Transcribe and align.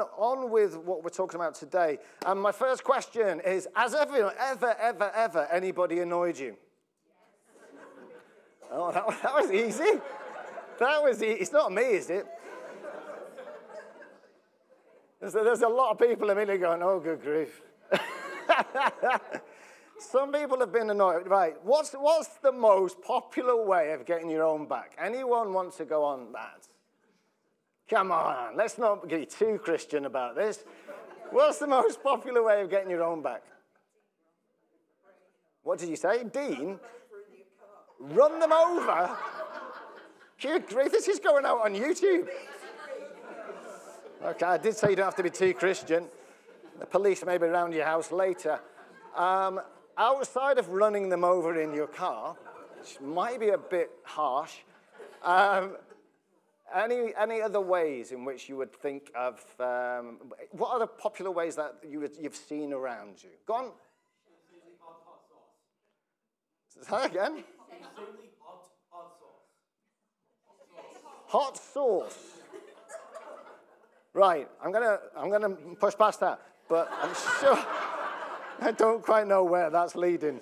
on, 0.00 0.44
on 0.44 0.50
with 0.50 0.76
what 0.76 1.04
we're 1.04 1.10
talking 1.10 1.38
about 1.38 1.54
today. 1.54 1.98
And 2.26 2.40
my 2.40 2.52
first 2.52 2.84
question 2.84 3.40
is 3.40 3.68
Has 3.74 3.94
ever, 3.94 4.32
ever, 4.38 4.76
ever, 4.80 5.10
ever 5.14 5.48
anybody 5.52 6.00
annoyed 6.00 6.38
you? 6.38 6.56
Oh, 8.72 8.92
that, 8.92 9.04
that 9.22 9.34
was 9.34 9.50
easy. 9.50 10.00
That 10.78 11.02
was 11.02 11.20
easy. 11.20 11.40
It's 11.40 11.52
not 11.52 11.72
me, 11.72 11.82
is 11.82 12.08
it? 12.08 12.24
There's 15.20 15.34
a, 15.34 15.38
there's 15.38 15.62
a 15.62 15.68
lot 15.68 15.90
of 15.90 15.98
people 15.98 16.30
a 16.30 16.34
minute 16.34 16.60
going, 16.60 16.82
oh, 16.82 16.98
good 16.98 17.20
grief. 17.20 17.60
Some 19.98 20.32
people 20.32 20.58
have 20.60 20.72
been 20.72 20.88
annoyed. 20.88 21.28
Right, 21.28 21.56
what's, 21.62 21.92
what's 21.92 22.28
the 22.38 22.52
most 22.52 23.02
popular 23.02 23.62
way 23.62 23.92
of 23.92 24.06
getting 24.06 24.30
your 24.30 24.44
own 24.44 24.66
back? 24.66 24.96
Anyone 24.98 25.52
wants 25.52 25.76
to 25.76 25.84
go 25.84 26.04
on 26.04 26.32
that? 26.32 26.69
Come 27.90 28.12
on, 28.12 28.56
let's 28.56 28.78
not 28.78 29.08
get 29.08 29.28
too 29.30 29.58
Christian 29.62 30.04
about 30.04 30.36
this. 30.36 30.64
What's 31.32 31.58
the 31.58 31.66
most 31.66 32.00
popular 32.04 32.40
way 32.40 32.62
of 32.62 32.70
getting 32.70 32.88
your 32.88 33.02
own 33.02 33.20
back? 33.20 33.42
What 35.64 35.80
did 35.80 35.88
you 35.88 35.96
say? 35.96 36.22
Dean? 36.22 36.78
Run 37.98 38.38
them 38.38 38.52
over? 38.52 39.16
Good 40.40 40.68
grief, 40.68 40.92
this 40.92 41.08
is 41.08 41.18
going 41.18 41.44
out 41.44 41.62
on 41.64 41.74
YouTube. 41.74 42.28
Okay, 44.24 44.46
I 44.46 44.56
did 44.56 44.76
say 44.76 44.90
you 44.90 44.96
don't 44.96 45.06
have 45.06 45.16
to 45.16 45.22
be 45.24 45.30
too 45.30 45.52
Christian. 45.52 46.06
The 46.78 46.86
police 46.86 47.24
may 47.24 47.38
be 47.38 47.46
around 47.46 47.74
your 47.74 47.86
house 47.86 48.12
later. 48.12 48.60
Um, 49.16 49.60
outside 49.98 50.58
of 50.58 50.68
running 50.68 51.08
them 51.08 51.24
over 51.24 51.60
in 51.60 51.74
your 51.74 51.88
car, 51.88 52.36
which 52.78 53.00
might 53.00 53.40
be 53.40 53.48
a 53.48 53.58
bit 53.58 53.90
harsh, 54.04 54.58
um, 55.24 55.76
any, 56.74 57.12
any 57.18 57.40
other 57.42 57.60
ways 57.60 58.12
in 58.12 58.24
which 58.24 58.48
you 58.48 58.56
would 58.56 58.72
think 58.72 59.10
of, 59.14 59.40
um, 59.58 60.18
what 60.52 60.70
are 60.72 60.78
the 60.78 60.86
popular 60.86 61.30
ways 61.30 61.56
that 61.56 61.74
you 61.88 62.00
would, 62.00 62.16
you've 62.20 62.36
seen 62.36 62.72
around 62.72 63.22
you? 63.22 63.30
Go 63.46 63.54
on. 63.54 63.70
Say 66.68 66.90
that 66.90 67.10
again. 67.10 67.44
Hot 71.26 71.56
sauce. 71.56 72.18
Right, 74.12 74.48
I'm 74.64 74.72
gonna, 74.72 74.98
I'm 75.16 75.30
gonna 75.30 75.50
push 75.50 75.94
past 75.96 76.18
that, 76.20 76.40
but 76.68 76.90
I'm 77.00 77.14
sure 77.40 77.56
I 78.60 78.72
don't 78.72 79.02
quite 79.02 79.28
know 79.28 79.44
where 79.44 79.70
that's 79.70 79.94
leading. 79.94 80.40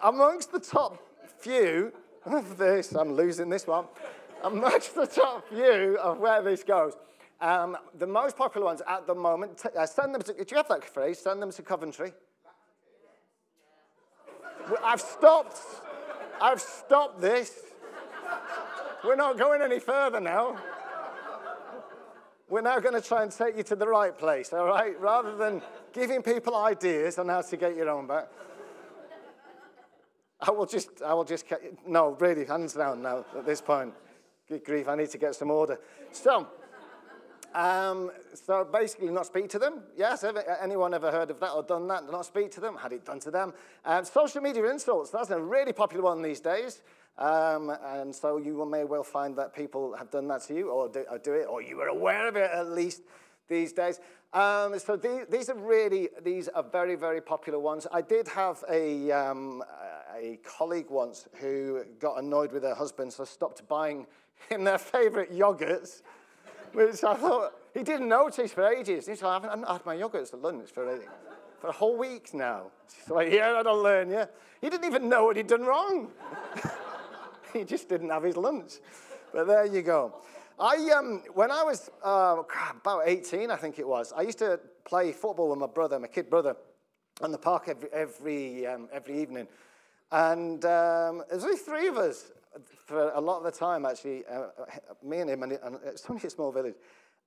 Amongst 0.00 0.52
the 0.52 0.60
top 0.60 0.98
few 1.38 1.92
of 2.24 2.56
this, 2.58 2.92
I'm 2.92 3.14
losing 3.14 3.48
this 3.48 3.66
one 3.66 3.86
amongst 4.44 4.94
the 4.94 5.06
top 5.06 5.48
few 5.48 5.98
of 6.00 6.18
where 6.18 6.42
this 6.42 6.62
goes. 6.62 6.94
Um, 7.40 7.76
the 7.98 8.06
most 8.06 8.36
popular 8.36 8.66
ones 8.66 8.82
at 8.86 9.06
the 9.06 9.14
moment, 9.14 9.58
t- 9.58 9.68
uh, 9.76 9.86
send 9.86 10.14
them 10.14 10.22
to, 10.22 10.32
do 10.32 10.44
you 10.48 10.56
have 10.56 10.68
that 10.68 10.84
phrase? 10.84 11.18
Send 11.18 11.42
them 11.42 11.50
to 11.50 11.62
Coventry. 11.62 12.12
I've 14.82 15.00
stopped, 15.00 15.58
I've 16.40 16.60
stopped 16.60 17.20
this. 17.20 17.52
We're 19.04 19.16
not 19.16 19.38
going 19.38 19.60
any 19.60 19.80
further 19.80 20.20
now. 20.20 20.56
We're 22.48 22.60
now 22.60 22.78
going 22.78 22.94
to 22.94 23.00
try 23.00 23.22
and 23.22 23.32
take 23.32 23.56
you 23.56 23.62
to 23.64 23.76
the 23.76 23.88
right 23.88 24.16
place, 24.16 24.52
all 24.52 24.66
right? 24.66 24.98
Rather 25.00 25.34
than 25.36 25.62
giving 25.92 26.22
people 26.22 26.54
ideas 26.54 27.18
on 27.18 27.28
how 27.28 27.40
to 27.40 27.56
get 27.56 27.74
your 27.74 27.88
own 27.88 28.06
back. 28.06 28.28
I 30.40 30.50
will 30.50 30.66
just, 30.66 31.02
I 31.02 31.14
will 31.14 31.24
just, 31.24 31.46
no, 31.86 32.16
really, 32.20 32.44
hands 32.44 32.74
down 32.74 33.02
now 33.02 33.24
at 33.36 33.46
this 33.46 33.60
point. 33.60 33.94
Good 34.52 34.64
grief, 34.66 34.86
I 34.86 34.96
need 34.96 35.08
to 35.08 35.16
get 35.16 35.34
some 35.34 35.50
order. 35.50 35.80
So, 36.10 36.46
um, 37.54 38.10
so 38.34 38.68
basically, 38.70 39.08
not 39.08 39.24
speak 39.24 39.48
to 39.48 39.58
them. 39.58 39.84
Yes, 39.96 40.24
ever, 40.24 40.44
anyone 40.60 40.92
ever 40.92 41.10
heard 41.10 41.30
of 41.30 41.40
that 41.40 41.52
or 41.52 41.62
done 41.62 41.88
that? 41.88 42.04
Not 42.12 42.26
speak 42.26 42.50
to 42.50 42.60
them. 42.60 42.76
Had 42.76 42.92
it 42.92 43.02
done 43.02 43.18
to 43.20 43.30
them. 43.30 43.54
Um, 43.86 44.04
social 44.04 44.42
media 44.42 44.70
insults. 44.70 45.08
That's 45.08 45.30
a 45.30 45.40
really 45.40 45.72
popular 45.72 46.04
one 46.04 46.20
these 46.20 46.40
days. 46.40 46.82
Um, 47.16 47.74
and 47.82 48.14
so 48.14 48.36
you 48.36 48.62
may 48.66 48.84
well 48.84 49.04
find 49.04 49.34
that 49.36 49.54
people 49.54 49.96
have 49.96 50.10
done 50.10 50.28
that 50.28 50.42
to 50.42 50.54
you 50.54 50.68
or 50.68 50.90
do, 50.90 51.06
or 51.10 51.16
do 51.16 51.32
it, 51.32 51.46
or 51.48 51.62
you 51.62 51.78
were 51.78 51.88
aware 51.88 52.28
of 52.28 52.36
it 52.36 52.50
at 52.50 52.68
least 52.68 53.00
these 53.48 53.72
days. 53.72 54.00
Um, 54.34 54.78
so 54.78 54.96
these, 54.96 55.22
these 55.30 55.48
are 55.48 55.56
really, 55.56 56.10
these 56.22 56.48
are 56.48 56.62
very, 56.62 56.94
very 56.94 57.22
popular 57.22 57.58
ones. 57.58 57.86
I 57.90 58.02
did 58.02 58.28
have 58.28 58.62
a, 58.70 59.10
um, 59.12 59.62
a 60.14 60.38
colleague 60.44 60.90
once 60.90 61.26
who 61.40 61.84
got 61.98 62.18
annoyed 62.18 62.52
with 62.52 62.64
her 62.64 62.74
husband, 62.74 63.14
so 63.14 63.24
stopped 63.24 63.66
buying 63.66 64.06
in 64.50 64.64
their 64.64 64.78
favourite 64.78 65.32
yogurts, 65.32 66.02
which 66.72 67.02
I 67.04 67.14
thought 67.14 67.52
he 67.74 67.82
didn't 67.82 68.08
notice 68.08 68.52
for 68.52 68.66
ages. 68.66 69.06
He 69.06 69.14
said, 69.14 69.26
I 69.26 69.34
haven't 69.34 69.66
had 69.66 69.86
my 69.86 69.96
yogurts 69.96 70.30
for 70.30 70.36
lunch 70.36 70.70
for 70.70 70.88
a, 70.88 70.98
for 71.60 71.68
a 71.68 71.72
whole 71.72 71.96
week 71.96 72.34
now. 72.34 72.66
So 73.06 73.14
like, 73.14 73.32
yeah, 73.32 73.56
I 73.58 73.62
don't 73.62 73.82
learn, 73.82 74.10
yeah. 74.10 74.26
He 74.60 74.70
didn't 74.70 74.86
even 74.86 75.08
know 75.08 75.24
what 75.24 75.36
he'd 75.36 75.46
done 75.46 75.62
wrong. 75.62 76.10
he 77.52 77.64
just 77.64 77.88
didn't 77.88 78.10
have 78.10 78.22
his 78.22 78.36
lunch. 78.36 78.74
But 79.32 79.46
there 79.46 79.66
you 79.66 79.82
go. 79.82 80.14
I, 80.58 80.90
um, 80.96 81.22
when 81.34 81.50
I 81.50 81.62
was 81.62 81.90
uh, 82.04 82.42
about 82.80 83.02
18, 83.06 83.50
I 83.50 83.56
think 83.56 83.78
it 83.78 83.88
was, 83.88 84.12
I 84.12 84.22
used 84.22 84.38
to 84.38 84.60
play 84.84 85.12
football 85.12 85.50
with 85.50 85.58
my 85.58 85.66
brother, 85.66 85.98
my 85.98 86.06
kid 86.06 86.28
brother, 86.28 86.56
on 87.20 87.32
the 87.32 87.38
park 87.38 87.68
every, 87.68 87.88
every, 87.92 88.66
um, 88.66 88.88
every 88.92 89.20
evening. 89.20 89.48
And 90.10 90.64
um, 90.64 91.22
there's 91.30 91.44
only 91.44 91.56
three 91.56 91.88
of 91.88 91.96
us 91.96 92.30
for 92.84 93.10
a 93.10 93.20
lot 93.20 93.38
of 93.38 93.44
the 93.44 93.50
time, 93.50 93.86
actually, 93.86 94.24
uh, 94.26 94.48
me 95.02 95.18
and 95.18 95.30
him, 95.30 95.42
and, 95.42 95.52
it's 95.84 96.04
only 96.08 96.22
a 96.24 96.30
small 96.30 96.52
village, 96.52 96.74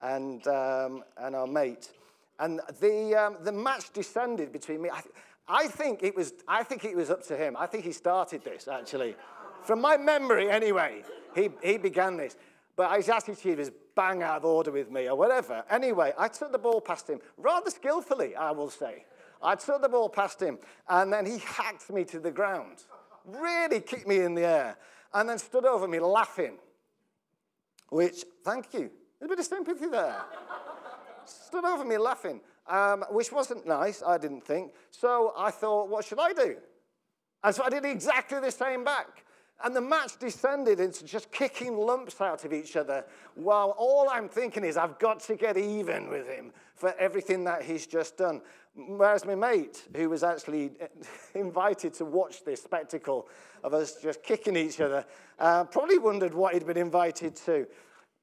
and, 0.01 0.45
um, 0.47 1.03
and 1.17 1.35
our 1.35 1.47
mate. 1.47 1.91
And 2.39 2.61
the, 2.79 3.15
um, 3.15 3.37
the 3.43 3.51
match 3.51 3.91
descended 3.93 4.51
between 4.51 4.81
me. 4.81 4.89
I, 4.89 5.01
I, 5.47 5.67
think 5.67 6.03
it 6.03 6.15
was, 6.15 6.33
I 6.47 6.63
think 6.63 6.83
it 6.85 6.95
was 6.95 7.09
up 7.09 7.25
to 7.27 7.37
him. 7.37 7.55
I 7.57 7.65
think 7.65 7.83
he 7.85 7.91
started 7.91 8.43
this, 8.43 8.67
actually. 8.67 9.15
From 9.63 9.81
my 9.81 9.97
memory, 9.97 10.49
anyway, 10.49 11.03
he, 11.33 11.49
he 11.63 11.77
began 11.77 12.17
this. 12.17 12.35
But 12.75 12.95
his 12.97 13.07
attitude 13.07 13.57
was 13.57 13.71
bang 13.95 14.21
out 14.21 14.37
of 14.37 14.45
order 14.45 14.71
with 14.71 14.91
me 14.91 15.07
or 15.07 15.15
whatever. 15.15 15.63
Anyway, 15.69 16.13
I 16.17 16.27
took 16.27 16.51
the 16.51 16.59
ball 16.59 16.81
past 16.81 17.09
him, 17.09 17.19
rather 17.37 17.69
skillfully, 17.69 18.35
I 18.35 18.51
will 18.51 18.69
say. 18.69 19.05
I 19.41 19.55
took 19.55 19.81
the 19.81 19.89
ball 19.89 20.09
past 20.09 20.41
him, 20.41 20.59
and 20.89 21.11
then 21.11 21.25
he 21.25 21.37
hacked 21.37 21.89
me 21.89 22.03
to 22.05 22.19
the 22.19 22.31
ground. 22.31 22.83
Really 23.25 23.79
kicked 23.79 24.07
me 24.07 24.19
in 24.19 24.35
the 24.35 24.45
air 24.45 24.77
and 25.15 25.29
then 25.29 25.39
stood 25.39 25.65
over 25.65 25.87
me 25.87 25.99
laughing, 25.99 26.57
which, 27.89 28.25
thank 28.43 28.73
you, 28.73 28.91
a 29.21 29.27
bit 29.27 29.39
of 29.39 29.45
sympathy 29.45 29.87
there. 29.87 30.21
stood 31.25 31.63
over 31.63 31.85
me 31.85 31.97
laughing, 31.97 32.41
um, 32.67 33.05
which 33.09 33.31
wasn't 33.31 33.65
nice, 33.65 34.03
I 34.05 34.17
didn't 34.17 34.45
think. 34.45 34.73
So 34.91 35.33
I 35.37 35.51
thought, 35.51 35.89
what 35.89 36.03
should 36.03 36.19
I 36.19 36.33
do? 36.33 36.57
And 37.43 37.55
so 37.55 37.63
I 37.63 37.69
did 37.69 37.85
exactly 37.85 38.39
the 38.41 38.51
same 38.51 38.83
back. 38.83 39.23
And 39.63 39.73
the 39.73 39.81
match 39.81 40.19
descended 40.19 40.81
into 40.81 41.05
just 41.05 41.31
kicking 41.31 41.77
lumps 41.77 42.19
out 42.19 42.43
of 42.43 42.51
each 42.51 42.75
other 42.75 43.05
while 43.35 43.73
all 43.77 44.09
I'm 44.09 44.27
thinking 44.27 44.65
is 44.65 44.75
I've 44.75 44.99
got 44.99 45.21
to 45.21 45.35
get 45.37 45.55
even 45.55 46.09
with 46.09 46.27
him 46.27 46.51
for 46.75 46.93
everything 46.99 47.45
that 47.45 47.63
he's 47.63 47.87
just 47.87 48.17
done. 48.17 48.41
Whereas 48.75 49.25
my 49.25 49.35
mate, 49.35 49.87
who 49.95 50.09
was 50.09 50.23
actually 50.23 50.71
invited 51.33 51.93
to 51.95 52.05
watch 52.05 52.43
this 52.43 52.61
spectacle 52.61 53.27
of 53.63 53.73
us 53.73 53.95
just 54.01 54.21
kicking 54.21 54.57
each 54.57 54.81
other, 54.81 55.05
uh, 55.39 55.63
probably 55.63 55.97
wondered 55.97 56.33
what 56.33 56.53
he'd 56.53 56.65
been 56.65 56.77
invited 56.77 57.35
to. 57.37 57.67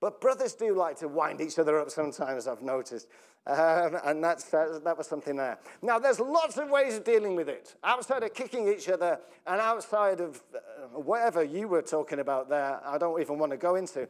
But 0.00 0.20
brothers 0.20 0.54
do 0.54 0.74
like 0.74 0.98
to 0.98 1.08
wind 1.08 1.40
each 1.40 1.58
other 1.58 1.80
up 1.80 1.90
sometimes, 1.90 2.46
I've 2.46 2.62
noticed. 2.62 3.08
Um, 3.46 3.98
and 4.04 4.22
that's, 4.22 4.44
that 4.44 4.94
was 4.96 5.06
something 5.06 5.36
there. 5.36 5.58
Now, 5.80 5.98
there's 5.98 6.20
lots 6.20 6.58
of 6.58 6.68
ways 6.68 6.96
of 6.96 7.04
dealing 7.04 7.34
with 7.34 7.48
it. 7.48 7.74
Outside 7.82 8.22
of 8.22 8.34
kicking 8.34 8.68
each 8.68 8.88
other 8.88 9.18
and 9.46 9.60
outside 9.60 10.20
of 10.20 10.40
uh, 10.54 10.98
whatever 10.98 11.42
you 11.42 11.66
were 11.66 11.82
talking 11.82 12.20
about 12.20 12.48
there, 12.48 12.80
I 12.84 12.98
don't 12.98 13.20
even 13.20 13.38
want 13.38 13.50
to 13.52 13.58
go 13.58 13.74
into. 13.74 14.08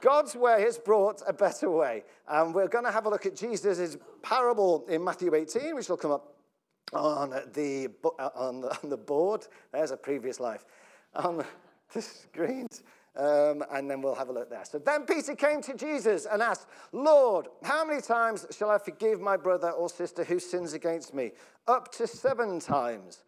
God's 0.00 0.34
way 0.34 0.62
has 0.62 0.78
brought 0.78 1.22
a 1.26 1.32
better 1.32 1.70
way. 1.70 2.04
And 2.28 2.54
we're 2.54 2.68
going 2.68 2.84
to 2.84 2.90
have 2.90 3.06
a 3.06 3.08
look 3.08 3.26
at 3.26 3.36
Jesus' 3.36 3.96
parable 4.22 4.84
in 4.88 5.02
Matthew 5.04 5.34
18, 5.34 5.74
which 5.74 5.88
will 5.88 5.96
come 5.96 6.12
up 6.12 6.34
on 6.92 7.30
the, 7.52 7.88
on 8.34 8.60
the, 8.60 8.78
on 8.82 8.90
the 8.90 8.96
board. 8.96 9.46
There's 9.72 9.90
a 9.90 9.96
previous 9.96 10.40
life. 10.40 10.64
On 11.14 11.44
the 11.92 12.02
screens. 12.02 12.82
Um, 13.16 13.64
and 13.72 13.90
then 13.90 14.00
we'll 14.00 14.14
have 14.14 14.28
a 14.28 14.32
look 14.32 14.48
there. 14.48 14.64
So 14.64 14.78
then 14.78 15.04
Peter 15.04 15.34
came 15.34 15.60
to 15.62 15.74
Jesus 15.74 16.26
and 16.30 16.40
asked, 16.40 16.68
Lord, 16.92 17.48
how 17.64 17.84
many 17.84 18.00
times 18.00 18.46
shall 18.56 18.70
I 18.70 18.78
forgive 18.78 19.20
my 19.20 19.36
brother 19.36 19.70
or 19.70 19.88
sister 19.88 20.22
who 20.22 20.38
sins 20.38 20.72
against 20.72 21.14
me? 21.14 21.32
Up 21.66 21.90
to 21.92 22.06
seven 22.06 22.60
times. 22.60 23.22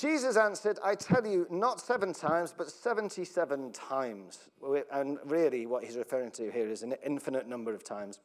Jesus 0.00 0.38
answered, 0.38 0.78
I 0.82 0.94
tell 0.94 1.26
you, 1.26 1.46
not 1.50 1.78
seven 1.78 2.14
times, 2.14 2.54
but 2.56 2.70
77 2.70 3.70
times. 3.72 4.48
And 4.90 5.18
really, 5.26 5.66
what 5.66 5.84
he's 5.84 5.98
referring 5.98 6.30
to 6.32 6.50
here 6.50 6.70
is 6.70 6.82
an 6.82 6.94
infinite 7.04 7.46
number 7.46 7.74
of 7.74 7.84
times. 7.84 8.18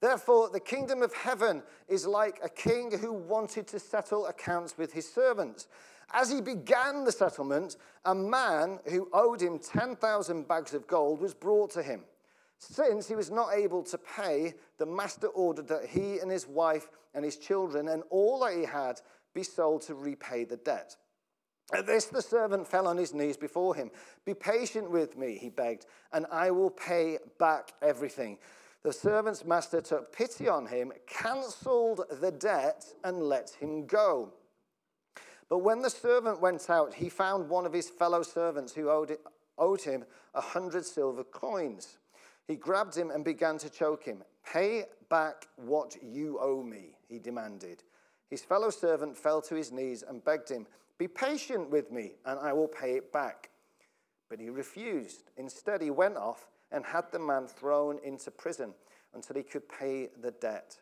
Therefore, 0.00 0.48
the 0.48 0.60
kingdom 0.60 1.02
of 1.02 1.12
heaven 1.12 1.64
is 1.88 2.06
like 2.06 2.38
a 2.40 2.48
king 2.48 2.96
who 2.96 3.12
wanted 3.12 3.66
to 3.66 3.80
settle 3.80 4.26
accounts 4.26 4.78
with 4.78 4.92
his 4.92 5.12
servants. 5.12 5.66
As 6.12 6.30
he 6.30 6.40
began 6.40 7.02
the 7.02 7.10
settlement, 7.10 7.76
a 8.04 8.14
man 8.14 8.78
who 8.88 9.08
owed 9.12 9.42
him 9.42 9.58
10,000 9.58 10.46
bags 10.46 10.72
of 10.72 10.86
gold 10.86 11.20
was 11.20 11.34
brought 11.34 11.72
to 11.72 11.82
him. 11.82 12.02
Since 12.58 13.08
he 13.08 13.16
was 13.16 13.30
not 13.30 13.54
able 13.54 13.82
to 13.82 13.98
pay, 13.98 14.54
the 14.78 14.86
master 14.86 15.26
ordered 15.28 15.66
that 15.66 15.86
he 15.86 16.20
and 16.20 16.30
his 16.30 16.46
wife 16.46 16.90
and 17.12 17.24
his 17.24 17.38
children 17.38 17.88
and 17.88 18.04
all 18.10 18.38
that 18.40 18.54
he 18.54 18.64
had 18.64 19.00
be 19.34 19.42
sold 19.42 19.82
to 19.82 19.94
repay 19.94 20.44
the 20.44 20.56
debt. 20.56 20.96
At 21.72 21.86
this, 21.86 22.06
the 22.06 22.22
servant 22.22 22.66
fell 22.66 22.88
on 22.88 22.96
his 22.96 23.14
knees 23.14 23.36
before 23.36 23.74
him. 23.74 23.90
Be 24.24 24.34
patient 24.34 24.90
with 24.90 25.16
me, 25.16 25.38
he 25.38 25.48
begged, 25.50 25.86
and 26.12 26.26
I 26.30 26.50
will 26.50 26.70
pay 26.70 27.18
back 27.38 27.72
everything. 27.80 28.38
The 28.82 28.92
servant's 28.92 29.44
master 29.44 29.80
took 29.80 30.12
pity 30.12 30.48
on 30.48 30.66
him, 30.66 30.92
cancelled 31.06 32.02
the 32.20 32.32
debt, 32.32 32.84
and 33.04 33.22
let 33.22 33.50
him 33.50 33.86
go. 33.86 34.32
But 35.48 35.58
when 35.58 35.80
the 35.80 35.90
servant 35.90 36.40
went 36.40 36.70
out, 36.70 36.94
he 36.94 37.08
found 37.08 37.48
one 37.48 37.66
of 37.66 37.72
his 37.72 37.90
fellow 37.90 38.22
servants 38.22 38.72
who 38.72 38.88
owed, 38.88 39.10
it, 39.10 39.20
owed 39.58 39.82
him 39.82 40.04
a 40.34 40.40
hundred 40.40 40.86
silver 40.86 41.24
coins. 41.24 41.98
He 42.46 42.56
grabbed 42.56 42.96
him 42.96 43.10
and 43.10 43.24
began 43.24 43.58
to 43.58 43.70
choke 43.70 44.04
him. 44.04 44.22
Pay 44.44 44.84
back 45.08 45.46
what 45.56 45.96
you 46.02 46.38
owe 46.40 46.62
me, 46.62 46.96
he 47.08 47.18
demanded. 47.18 47.82
His 48.30 48.42
fellow 48.42 48.70
servant 48.70 49.16
fell 49.16 49.42
to 49.42 49.56
his 49.56 49.72
knees 49.72 50.04
and 50.06 50.24
begged 50.24 50.48
him, 50.48 50.66
Be 50.98 51.08
patient 51.08 51.68
with 51.68 51.90
me, 51.90 52.12
and 52.24 52.38
I 52.38 52.52
will 52.52 52.68
pay 52.68 52.92
it 52.92 53.12
back. 53.12 53.50
But 54.28 54.38
he 54.38 54.48
refused. 54.48 55.30
Instead, 55.36 55.82
he 55.82 55.90
went 55.90 56.16
off 56.16 56.46
and 56.70 56.84
had 56.84 57.10
the 57.10 57.18
man 57.18 57.48
thrown 57.48 57.98
into 58.04 58.30
prison 58.30 58.72
until 59.12 59.34
he 59.34 59.42
could 59.42 59.68
pay 59.68 60.10
the 60.22 60.30
debt. 60.30 60.76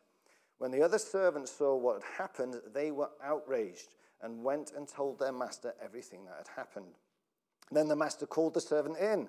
When 0.58 0.70
the 0.70 0.82
other 0.82 0.98
servants 0.98 1.50
saw 1.50 1.74
what 1.74 2.02
had 2.02 2.12
happened, 2.18 2.60
they 2.74 2.90
were 2.90 3.10
outraged 3.24 3.94
and 4.20 4.44
went 4.44 4.72
and 4.76 4.86
told 4.86 5.18
their 5.18 5.32
master 5.32 5.72
everything 5.82 6.26
that 6.26 6.36
had 6.36 6.48
happened. 6.54 6.94
Then 7.70 7.88
the 7.88 7.96
master 7.96 8.26
called 8.26 8.54
the 8.54 8.60
servant 8.60 8.98
in. 8.98 9.28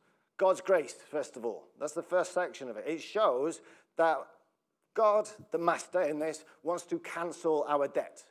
God's 0.41 0.59
grace, 0.59 0.95
first 1.11 1.37
of 1.37 1.45
all. 1.45 1.67
That's 1.79 1.93
the 1.93 2.01
first 2.01 2.33
section 2.33 2.67
of 2.67 2.75
it. 2.75 2.85
It 2.87 2.99
shows 2.99 3.61
that 3.95 4.17
God, 4.95 5.29
the 5.51 5.59
master 5.59 6.01
in 6.01 6.17
this, 6.17 6.43
wants 6.63 6.83
to 6.85 6.97
cancel 6.97 7.63
our 7.69 7.87
debt. 7.87 8.23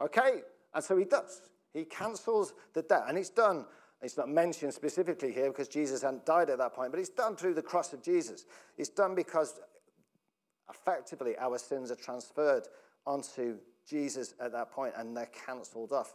Okay? 0.00 0.42
And 0.72 0.84
so 0.84 0.96
he 0.96 1.04
does. 1.04 1.42
He 1.74 1.84
cancels 1.84 2.54
the 2.74 2.82
debt. 2.82 3.06
And 3.08 3.18
it's 3.18 3.30
done, 3.30 3.66
it's 4.00 4.16
not 4.16 4.28
mentioned 4.28 4.72
specifically 4.72 5.32
here 5.32 5.48
because 5.48 5.66
Jesus 5.66 6.02
hadn't 6.02 6.24
died 6.24 6.48
at 6.48 6.58
that 6.58 6.74
point, 6.74 6.92
but 6.92 7.00
it's 7.00 7.08
done 7.08 7.34
through 7.34 7.54
the 7.54 7.62
cross 7.62 7.92
of 7.92 8.04
Jesus. 8.04 8.44
It's 8.78 8.90
done 8.90 9.16
because 9.16 9.58
effectively 10.70 11.36
our 11.38 11.58
sins 11.58 11.90
are 11.90 11.96
transferred 11.96 12.68
onto 13.04 13.56
Jesus 13.84 14.34
at 14.40 14.52
that 14.52 14.70
point 14.70 14.94
and 14.96 15.16
they're 15.16 15.30
cancelled 15.44 15.90
off. 15.90 16.14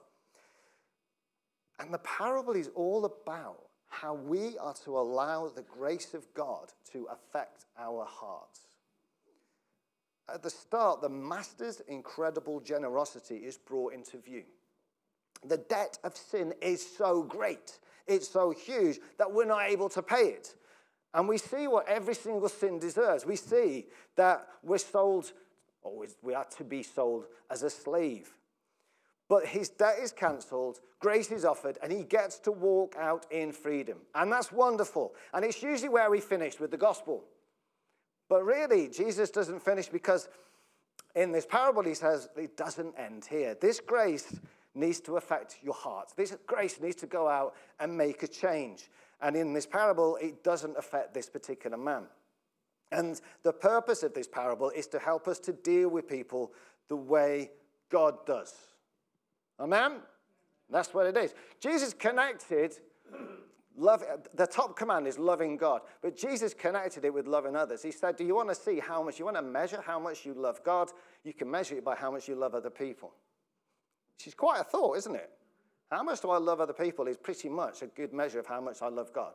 And 1.80 1.94
the 1.94 2.00
parable 2.00 2.54
is 2.54 2.69
all 2.75 3.04
about 3.04 3.70
how 3.92 4.14
we 4.16 4.58
are 4.58 4.74
to 4.86 4.98
allow 4.98 5.50
the 5.50 5.64
grace 5.64 6.14
of 6.14 6.26
God 6.34 6.72
to 6.94 7.08
affect 7.12 7.66
our 7.78 8.06
hearts. 8.06 8.62
At 10.34 10.42
the 10.42 10.50
start, 10.50 11.02
the 11.02 11.10
Master's 11.10 11.82
incredible 11.88 12.62
generosity 12.62 13.36
is 13.36 13.58
brought 13.58 13.94
into 13.94 14.18
view. 14.18 14.44
The 15.46 15.58
debt 15.58 16.00
of 16.06 16.16
sin 16.16 16.54
is 16.62 16.86
so 16.98 17.22
great, 17.22 17.80
it's 18.08 18.30
so 18.30 18.52
huge 18.52 19.00
that 19.18 19.32
we're 19.32 19.46
not 19.46 19.70
able 19.70 19.90
to 19.90 20.02
pay 20.02 20.30
it. 20.30 20.56
And 21.14 21.28
we 21.28 21.38
see 21.38 21.68
what 21.68 21.88
every 21.90 22.16
single 22.16 22.48
sin 22.48 22.80
deserves. 22.80 23.26
We 23.26 23.36
see 23.36 23.88
that 24.16 24.48
we're 24.64 24.78
sold, 24.78 25.34
or 25.84 26.06
we 26.22 26.34
are 26.34 26.48
to 26.58 26.64
be 26.64 26.82
sold 26.82 27.26
as 27.50 27.64
a 27.64 27.70
slave 27.70 28.32
but 29.31 29.45
his 29.45 29.69
debt 29.69 29.95
is 29.98 30.12
cancelled, 30.12 30.81
grace 31.00 31.31
is 31.31 31.45
offered, 31.45 31.78
and 31.81 31.89
he 31.89 32.04
gets 32.04 32.38
to 32.38 32.51
walk 32.51 32.98
out 33.00 33.25
in 33.31 33.54
freedom. 33.54 34.00
And 34.13 34.30
that's 34.30 34.51
wonderful. 34.51 35.13
And 35.33 35.45
it's 35.45 35.63
usually 35.63 35.88
where 35.88 36.12
we 36.12 36.19
finish 36.19 36.60
with 36.60 36.69
the 36.69 36.75
gospel. 36.75 37.24
But 38.28 38.44
really, 38.44 38.89
Jesus 38.89 39.30
doesn't 39.30 39.62
finish 39.62 39.88
because 39.88 40.28
in 41.16 41.31
this 41.31 41.45
parable, 41.45 41.83
he 41.83 41.94
says 41.94 42.28
it 42.36 42.57
doesn't 42.57 42.94
end 43.00 43.24
here. 43.24 43.56
This 43.56 43.80
grace 43.80 44.38
needs 44.75 45.00
to 45.00 45.16
affect 45.16 45.60
your 45.63 45.75
heart. 45.75 46.12
This 46.18 46.36
grace 46.45 46.81
needs 46.81 46.98
to 46.98 47.07
go 47.07 47.30
out 47.30 47.54
and 47.80 47.98
make 47.98 48.24
a 48.24 48.28
change. 48.28 48.89
And 49.22 49.38
in 49.38 49.54
this 49.54 49.66
parable, 49.66 50.18
it 50.18 50.44
doesn't 50.44 50.78
affect 50.78 51.13
this 51.13 51.30
particular 51.30 51.78
man. 51.78 52.04
And 52.92 53.22
the 53.44 53.54
purpose 53.54 54.04
of 54.04 54.13
this 54.13 54.28
parable 54.28 54.72
is 54.72 54.88
to 54.88 55.00
help 55.00 55.30
us 55.30 55.39
to 55.39 55.54
deal 55.54 55.88
with 55.88 56.06
people 56.06 56.51
the 56.89 56.98
way 56.98 57.51
God 57.89 58.25
does. 58.25 58.70
Amen? 59.59 60.00
That's 60.69 60.94
what 60.94 61.06
it 61.06 61.18
is. 61.18 61.33
Jesus 61.59 61.94
connected 61.94 62.80
love 63.77 64.03
the 64.33 64.45
top 64.45 64.75
command 64.75 65.07
is 65.07 65.18
loving 65.18 65.57
God, 65.57 65.81
but 66.01 66.15
Jesus 66.15 66.53
connected 66.53 67.06
it 67.06 67.13
with 67.13 67.25
loving 67.27 67.56
others. 67.56 67.81
He 67.81 67.92
said, 67.92 68.15
"Do 68.15 68.24
you 68.24 68.36
want 68.36 68.50
to 68.50 68.56
see 68.56 68.80
how 68.80 69.01
much 69.01 69.18
you 69.19 69.25
want 69.25 69.38
to 69.38 69.42
measure 69.42 69.81
how 69.81 70.00
much 70.00 70.25
you 70.25 70.33
love 70.33 70.63
God? 70.63 70.92
You 71.24 71.33
can 71.33 71.50
measure 71.50 71.75
it 71.75 71.83
by 71.83 71.95
how 71.95 72.12
much 72.12 72.27
you 72.27 72.36
love 72.36 72.53
other 72.53 72.69
people." 72.69 73.13
Which 74.18 74.27
is 74.27 74.33
quite 74.33 74.59
a 74.59 74.63
thought, 74.63 74.98
isn't 74.98 75.15
it? 75.15 75.31
How 75.89 76.04
much 76.04 76.21
do 76.21 76.30
I 76.30 76.38
love 76.38 76.62
other 76.62 76.74
people 76.74 77.07
is 77.07 77.18
pretty 77.18 77.50
much 77.50 77.81
a 77.81 77.88
good 77.88 78.13
measure 78.13 78.39
of 78.39 78.45
how 78.45 78.62
much 78.62 78.81
I 78.81 78.88
love 78.88 79.12
God. 79.12 79.33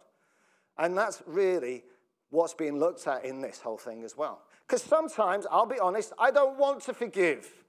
And 0.78 0.96
that's 0.96 1.22
really 1.26 1.84
what's 2.30 2.54
being 2.54 2.78
looked 2.78 3.06
at 3.06 3.24
in 3.24 3.40
this 3.40 3.60
whole 3.60 3.78
thing 3.78 4.04
as 4.04 4.16
well. 4.16 4.42
Because 4.66 4.82
sometimes, 4.82 5.46
I'll 5.50 5.66
be 5.66 5.78
honest, 5.78 6.12
I 6.18 6.30
don't 6.30 6.56
want 6.58 6.82
to 6.82 6.94
forgive. 6.94 7.65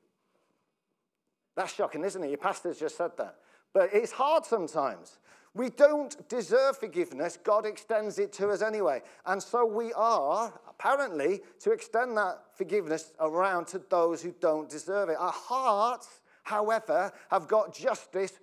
That's 1.57 1.73
shocking, 1.73 2.05
isn't 2.05 2.23
it? 2.23 2.29
Your 2.29 2.37
pastor's 2.37 2.79
just 2.79 2.95
said 2.95 3.11
that. 3.17 3.35
But 3.73 3.89
it's 3.91 4.11
hard 4.11 4.45
sometimes. 4.45 5.17
We 5.55 5.71
don't 5.71 6.29
deserve 6.29 6.77
forgiveness. 6.77 7.39
God 7.43 7.65
extends 7.65 8.19
it 8.19 8.31
to 8.33 8.49
us 8.49 8.61
anyway. 8.61 9.01
And 9.25 9.41
so 9.41 9.65
we 9.65 9.91
are, 9.93 10.53
apparently, 10.69 11.41
to 11.61 11.71
extend 11.71 12.15
that 12.15 12.43
forgiveness 12.55 13.11
around 13.19 13.65
to 13.69 13.81
those 13.89 14.21
who 14.21 14.35
don't 14.39 14.69
deserve 14.69 15.09
it. 15.09 15.17
Our 15.19 15.31
hearts, 15.31 16.21
however, 16.43 17.11
have 17.31 17.47
got 17.47 17.73
justice 17.73 18.33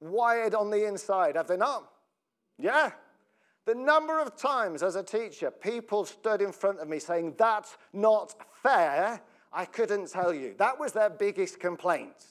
wired 0.00 0.54
on 0.54 0.70
the 0.70 0.86
inside, 0.86 1.34
have 1.34 1.48
they 1.48 1.56
not? 1.56 1.90
Yeah. 2.58 2.92
The 3.64 3.74
number 3.74 4.20
of 4.20 4.36
times 4.36 4.84
as 4.84 4.94
a 4.94 5.02
teacher, 5.02 5.50
people 5.50 6.04
stood 6.04 6.40
in 6.40 6.52
front 6.52 6.78
of 6.78 6.88
me 6.88 7.00
saying, 7.00 7.34
That's 7.38 7.76
not 7.92 8.34
fair, 8.62 9.20
I 9.52 9.64
couldn't 9.64 10.10
tell 10.10 10.32
you. 10.32 10.54
That 10.58 10.78
was 10.78 10.92
their 10.92 11.10
biggest 11.10 11.58
complaint. 11.58 12.24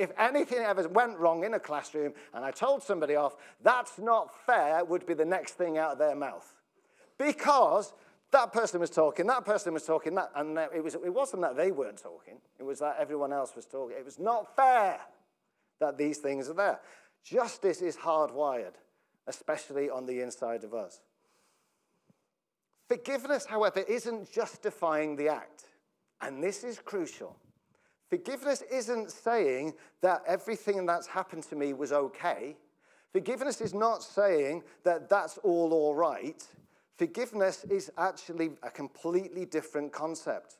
If 0.00 0.12
anything 0.18 0.60
ever 0.60 0.88
went 0.88 1.18
wrong 1.18 1.44
in 1.44 1.52
a 1.52 1.60
classroom 1.60 2.14
and 2.32 2.42
I 2.42 2.52
told 2.52 2.82
somebody 2.82 3.16
off, 3.16 3.36
that's 3.62 3.98
not 3.98 4.34
fair, 4.46 4.82
would 4.82 5.04
be 5.04 5.12
the 5.12 5.26
next 5.26 5.52
thing 5.52 5.76
out 5.76 5.92
of 5.92 5.98
their 5.98 6.14
mouth. 6.16 6.54
Because 7.18 7.92
that 8.30 8.50
person 8.50 8.80
was 8.80 8.88
talking, 8.88 9.26
that 9.26 9.44
person 9.44 9.74
was 9.74 9.84
talking, 9.84 10.14
that, 10.14 10.30
and 10.34 10.56
it, 10.74 10.82
was, 10.82 10.94
it 10.94 11.12
wasn't 11.12 11.42
that 11.42 11.54
they 11.54 11.70
weren't 11.70 12.02
talking, 12.02 12.38
it 12.58 12.62
was 12.62 12.78
that 12.78 12.96
everyone 12.98 13.30
else 13.30 13.54
was 13.54 13.66
talking. 13.66 13.94
It 13.98 14.04
was 14.06 14.18
not 14.18 14.56
fair 14.56 14.98
that 15.80 15.98
these 15.98 16.16
things 16.16 16.48
are 16.48 16.54
there. 16.54 16.80
Justice 17.22 17.82
is 17.82 17.98
hardwired, 17.98 18.76
especially 19.26 19.90
on 19.90 20.06
the 20.06 20.22
inside 20.22 20.64
of 20.64 20.72
us. 20.72 21.02
Forgiveness, 22.88 23.44
however, 23.44 23.80
isn't 23.80 24.32
justifying 24.32 25.16
the 25.16 25.28
act. 25.28 25.64
And 26.22 26.42
this 26.42 26.64
is 26.64 26.78
crucial. 26.78 27.36
Forgiveness 28.10 28.62
isn't 28.70 29.12
saying 29.12 29.74
that 30.02 30.22
everything 30.26 30.84
that's 30.84 31.06
happened 31.06 31.44
to 31.44 31.56
me 31.56 31.72
was 31.72 31.92
okay. 31.92 32.56
Forgiveness 33.12 33.60
is 33.60 33.72
not 33.72 34.02
saying 34.02 34.64
that 34.82 35.08
that's 35.08 35.38
all 35.38 35.72
all 35.72 35.94
right. 35.94 36.44
Forgiveness 36.98 37.64
is 37.70 37.90
actually 37.96 38.50
a 38.64 38.70
completely 38.70 39.44
different 39.44 39.92
concept. 39.92 40.56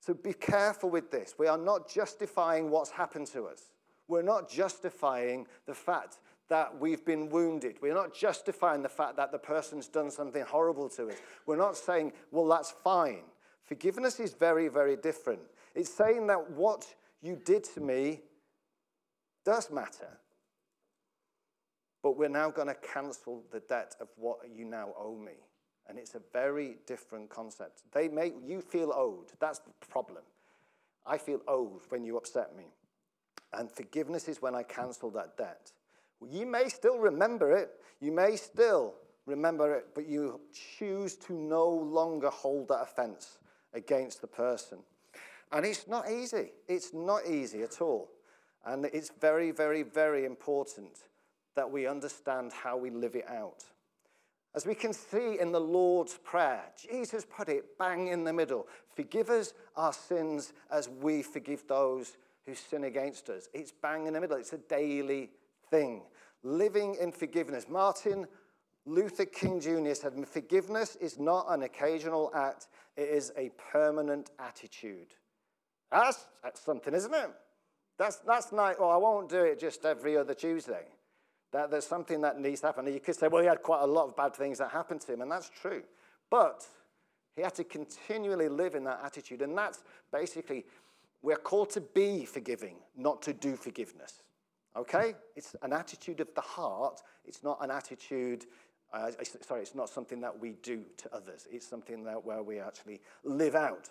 So 0.00 0.14
be 0.14 0.32
careful 0.32 0.88
with 0.88 1.10
this. 1.10 1.34
We 1.36 1.48
are 1.48 1.58
not 1.58 1.90
justifying 1.92 2.70
what's 2.70 2.90
happened 2.90 3.26
to 3.28 3.46
us. 3.46 3.72
We're 4.06 4.22
not 4.22 4.48
justifying 4.48 5.48
the 5.66 5.74
fact 5.74 6.18
that 6.48 6.78
we've 6.78 7.04
been 7.04 7.28
wounded. 7.28 7.78
We're 7.82 7.94
not 7.94 8.14
justifying 8.14 8.82
the 8.82 8.88
fact 8.88 9.16
that 9.16 9.32
the 9.32 9.38
person's 9.38 9.88
done 9.88 10.12
something 10.12 10.44
horrible 10.44 10.88
to 10.90 11.08
us. 11.08 11.16
We're 11.44 11.56
not 11.56 11.76
saying, 11.76 12.12
well, 12.30 12.46
that's 12.46 12.70
fine. 12.70 13.24
Forgiveness 13.64 14.20
is 14.20 14.32
very, 14.32 14.68
very 14.68 14.96
different. 14.96 15.40
It's 15.76 15.92
saying 15.92 16.26
that 16.28 16.50
what 16.52 16.86
you 17.20 17.36
did 17.36 17.62
to 17.74 17.80
me 17.80 18.22
does 19.44 19.70
matter. 19.70 20.18
But 22.02 22.16
we're 22.16 22.30
now 22.30 22.50
going 22.50 22.68
to 22.68 22.74
cancel 22.74 23.44
the 23.52 23.60
debt 23.60 23.94
of 24.00 24.08
what 24.16 24.38
you 24.50 24.64
now 24.64 24.94
owe 24.98 25.16
me. 25.16 25.34
And 25.86 25.98
it's 25.98 26.14
a 26.14 26.22
very 26.32 26.78
different 26.86 27.28
concept. 27.28 27.82
They 27.92 28.08
make 28.08 28.34
you 28.42 28.62
feel 28.62 28.90
owed. 28.92 29.32
That's 29.38 29.58
the 29.60 29.70
problem. 29.86 30.22
I 31.04 31.18
feel 31.18 31.40
owed 31.46 31.82
when 31.90 32.04
you 32.04 32.16
upset 32.16 32.56
me. 32.56 32.64
And 33.52 33.70
forgiveness 33.70 34.28
is 34.28 34.40
when 34.40 34.54
I 34.54 34.62
cancel 34.62 35.10
that 35.10 35.36
debt. 35.36 35.72
Well, 36.18 36.30
you 36.30 36.46
may 36.46 36.68
still 36.68 36.98
remember 36.98 37.52
it. 37.52 37.70
You 38.00 38.12
may 38.12 38.36
still 38.36 38.94
remember 39.26 39.74
it, 39.74 39.88
but 39.94 40.08
you 40.08 40.40
choose 40.78 41.16
to 41.16 41.34
no 41.34 41.68
longer 41.68 42.30
hold 42.30 42.68
that 42.68 42.80
offense 42.80 43.38
against 43.74 44.22
the 44.22 44.26
person. 44.26 44.78
And 45.52 45.64
it's 45.64 45.86
not 45.86 46.10
easy. 46.10 46.52
It's 46.68 46.92
not 46.92 47.26
easy 47.26 47.62
at 47.62 47.80
all. 47.80 48.10
And 48.64 48.86
it's 48.86 49.12
very, 49.20 49.52
very, 49.52 49.82
very 49.82 50.24
important 50.24 50.98
that 51.54 51.70
we 51.70 51.86
understand 51.86 52.52
how 52.52 52.76
we 52.76 52.90
live 52.90 53.14
it 53.14 53.28
out. 53.28 53.64
As 54.54 54.66
we 54.66 54.74
can 54.74 54.92
see 54.92 55.38
in 55.38 55.52
the 55.52 55.60
Lord's 55.60 56.18
Prayer, 56.24 56.62
Jesus 56.76 57.26
put 57.26 57.48
it 57.48 57.78
bang 57.78 58.08
in 58.08 58.24
the 58.24 58.32
middle. 58.32 58.66
Forgive 58.94 59.28
us 59.28 59.52
our 59.76 59.92
sins 59.92 60.52
as 60.70 60.88
we 60.88 61.22
forgive 61.22 61.66
those 61.68 62.16
who 62.46 62.54
sin 62.54 62.84
against 62.84 63.28
us. 63.28 63.48
It's 63.52 63.72
bang 63.72 64.06
in 64.06 64.14
the 64.14 64.20
middle. 64.20 64.38
It's 64.38 64.52
a 64.52 64.58
daily 64.58 65.30
thing. 65.70 66.02
Living 66.42 66.96
in 67.00 67.12
forgiveness. 67.12 67.66
Martin 67.68 68.26
Luther 68.86 69.24
King 69.24 69.60
Jr. 69.60 69.94
said, 69.94 70.14
Forgiveness 70.26 70.96
is 70.96 71.18
not 71.18 71.46
an 71.48 71.62
occasional 71.62 72.30
act, 72.34 72.68
it 72.96 73.08
is 73.08 73.32
a 73.36 73.50
permanent 73.72 74.30
attitude. 74.38 75.14
That's, 75.90 76.26
that's 76.42 76.60
something, 76.60 76.94
isn't 76.94 77.14
it? 77.14 77.30
That's, 77.98 78.16
that's 78.16 78.52
not, 78.52 78.78
well, 78.78 78.90
I 78.90 78.96
won't 78.96 79.28
do 79.28 79.42
it 79.42 79.58
just 79.58 79.84
every 79.84 80.16
other 80.16 80.34
Tuesday. 80.34 80.84
That 81.52 81.70
there's 81.70 81.86
something 81.86 82.20
that 82.22 82.40
needs 82.40 82.60
to 82.60 82.66
happen. 82.66 82.86
And 82.86 82.94
you 82.94 83.00
could 83.00 83.14
say, 83.14 83.28
well, 83.28 83.40
he 83.40 83.48
had 83.48 83.62
quite 83.62 83.82
a 83.82 83.86
lot 83.86 84.08
of 84.08 84.16
bad 84.16 84.34
things 84.34 84.58
that 84.58 84.70
happened 84.70 85.00
to 85.02 85.12
him, 85.12 85.22
and 85.22 85.30
that's 85.30 85.48
true. 85.48 85.82
But 86.30 86.66
he 87.36 87.42
had 87.42 87.54
to 87.54 87.64
continually 87.64 88.48
live 88.48 88.74
in 88.74 88.84
that 88.84 89.00
attitude. 89.04 89.42
And 89.42 89.56
that's 89.56 89.84
basically, 90.12 90.66
we're 91.22 91.36
called 91.36 91.70
to 91.70 91.80
be 91.80 92.24
forgiving, 92.24 92.76
not 92.96 93.22
to 93.22 93.32
do 93.32 93.56
forgiveness. 93.56 94.22
Okay? 94.76 95.14
It's 95.36 95.54
an 95.62 95.72
attitude 95.72 96.20
of 96.20 96.28
the 96.34 96.40
heart. 96.40 97.00
It's 97.24 97.42
not 97.42 97.58
an 97.62 97.70
attitude, 97.70 98.46
uh, 98.92 99.10
sorry, 99.40 99.62
it's 99.62 99.74
not 99.74 99.88
something 99.88 100.20
that 100.20 100.38
we 100.38 100.52
do 100.62 100.82
to 100.98 101.14
others. 101.14 101.46
It's 101.50 101.66
something 101.66 102.04
that 102.04 102.24
where 102.24 102.42
we 102.42 102.58
actually 102.58 103.00
live 103.24 103.54
out. 103.54 103.88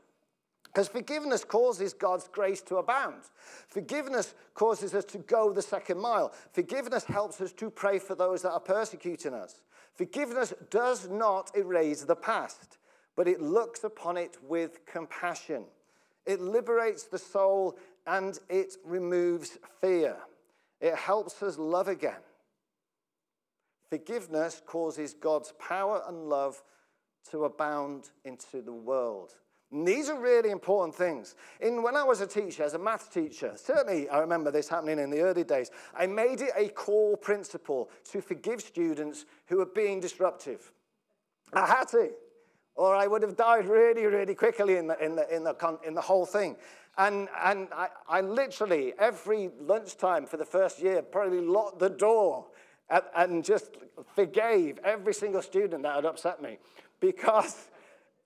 Because 0.76 0.90
forgiveness 0.90 1.46
causes 1.46 1.94
God's 1.94 2.28
grace 2.28 2.62
to 2.64 2.76
abound. 2.76 3.22
Forgiveness 3.70 4.36
causes 4.54 4.94
us 4.94 5.06
to 5.06 5.20
go 5.20 5.54
the 5.54 5.62
second 5.62 5.98
mile. 5.98 6.34
Forgiveness 6.52 7.06
helps 7.06 7.40
us 7.40 7.54
to 7.54 7.70
pray 7.70 7.98
for 7.98 8.14
those 8.14 8.42
that 8.42 8.52
are 8.52 8.60
persecuting 8.60 9.34
us. 9.34 9.62
Forgiveness 9.94 10.54
does 10.70 11.08
not 11.08 11.56
erase 11.56 12.02
the 12.04 12.18
past, 12.18 12.78
but 13.16 13.26
it 13.26 13.40
looks 13.40 13.86
upon 13.86 14.18
it 14.18 14.36
with 14.44 14.86
compassion. 14.86 15.64
It 16.26 16.42
liberates 16.42 17.04
the 17.04 17.20
soul 17.20 17.78
and 18.06 18.38
it 18.50 18.76
removes 18.84 19.58
fear. 19.80 20.18
It 20.82 20.96
helps 20.96 21.42
us 21.42 21.58
love 21.58 21.88
again. 21.88 22.20
Forgiveness 23.90 24.62
causes 24.66 25.14
God's 25.14 25.54
power 25.58 26.04
and 26.06 26.28
love 26.28 26.62
to 27.32 27.46
abound 27.46 28.10
into 28.26 28.62
the 28.62 28.74
world. 28.74 29.36
And 29.72 29.88
these 29.88 30.10
are 30.10 30.20
really 30.20 30.52
important 30.52 30.96
things. 30.96 31.36
In, 31.60 31.82
when 31.82 31.96
I 31.96 32.04
was 32.04 32.22
a 32.22 32.28
teacher, 32.28 32.64
as 32.64 32.76
a 32.76 32.80
maths 32.80 33.08
teacher, 33.08 33.54
certainly 33.56 34.08
I 34.10 34.20
remember 34.20 34.52
this 34.52 34.70
happening 34.70 35.00
in 35.00 35.10
the 35.10 35.22
early 35.22 35.44
days, 35.44 35.72
I 35.98 36.08
made 36.08 36.42
it 36.42 36.52
a 36.56 36.70
core 36.70 37.18
principle 37.18 37.90
to 38.12 38.22
forgive 38.22 38.62
students 38.62 39.26
who 39.48 39.58
were 39.58 39.66
being 39.66 40.00
disruptive. 40.00 40.72
I 41.52 41.66
had 41.66 41.88
to, 41.90 42.12
or 42.76 42.96
I 42.96 43.08
would 43.08 43.22
have 43.22 43.36
died 43.36 43.68
really, 43.68 44.06
really 44.06 44.36
quickly 44.36 44.78
in 44.78 44.88
the, 44.88 45.04
in 45.04 45.16
the, 45.16 45.36
in 45.36 45.44
the, 45.44 45.80
in 45.86 45.94
the 45.94 46.02
whole 46.02 46.26
thing. 46.26 46.58
And, 46.98 47.28
and 47.44 47.68
I, 47.74 47.90
I 48.08 48.22
literally, 48.22 48.94
every 48.98 49.50
lunchtime 49.60 50.26
for 50.26 50.38
the 50.38 50.46
first 50.46 50.80
year, 50.80 51.02
probably 51.02 51.42
locked 51.42 51.80
the 51.80 51.90
door 51.90 52.48
and 53.16 53.44
just 53.44 53.78
forgave 54.16 54.80
every 54.84 55.14
single 55.14 55.42
student 55.42 55.84
that 55.84 55.96
had 55.96 56.06
upset 56.06 56.42
me 56.42 56.60
because 57.00 57.70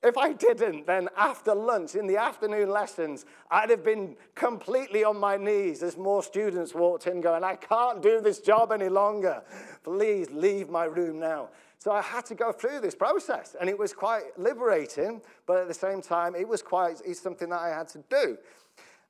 if 0.01 0.17
I 0.17 0.31
didn't, 0.31 0.87
then 0.87 1.09
after 1.17 1.53
lunch, 1.53 1.95
in 1.95 2.07
the 2.07 2.15
afternoon 2.15 2.69
lessons, 2.69 3.25
I'd 3.51 3.69
have 3.69 3.83
been 3.83 4.15
completely 4.33 5.03
on 5.03 5.17
my 5.17 5.35
knees 5.35 5.83
as 5.83 5.97
more 5.97 6.23
students 6.23 6.73
walked 6.73 7.07
in 7.07 7.19
going, 7.19 7.43
I 7.43 7.55
can't 7.55 8.01
do 8.01 8.21
this 8.21 8.39
job 8.39 8.71
any 8.71 8.87
longer. 8.87 9.43
Please 9.83 10.29
leave 10.31 10.69
my 10.69 10.85
room 10.85 11.19
now. 11.19 11.49
So 11.79 11.91
I 11.91 12.01
had 12.01 12.25
to 12.27 12.35
go 12.35 12.51
through 12.51 12.79
this 12.79 12.95
process, 12.95 13.55
and 13.59 13.69
it 13.69 13.77
was 13.77 13.93
quite 13.93 14.37
liberating, 14.37 15.21
but 15.45 15.57
at 15.57 15.67
the 15.67 15.73
same 15.73 16.01
time, 16.01 16.35
it 16.35 16.47
was 16.47 16.61
quite 16.61 17.01
it's 17.05 17.19
something 17.19 17.49
that 17.49 17.59
I 17.59 17.69
had 17.69 17.89
to 17.89 18.03
do. 18.09 18.37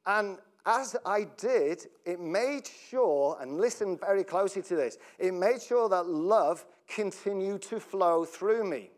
And 0.06 0.38
as 0.66 0.96
I 1.06 1.28
did, 1.38 1.88
it 2.06 2.20
made 2.20 2.68
sure, 2.90 3.38
and 3.42 3.60
listen 3.60 3.98
very 3.98 4.24
closely 4.24 4.62
to 4.64 4.76
this, 4.76 4.98
it 5.18 5.34
made 5.34 5.62
sure 5.62 5.88
that 5.90 6.08
love 6.08 6.66
continued 6.88 7.62
to 7.64 7.80
flow 7.80 8.26
through 8.26 8.64
me. 8.64 8.92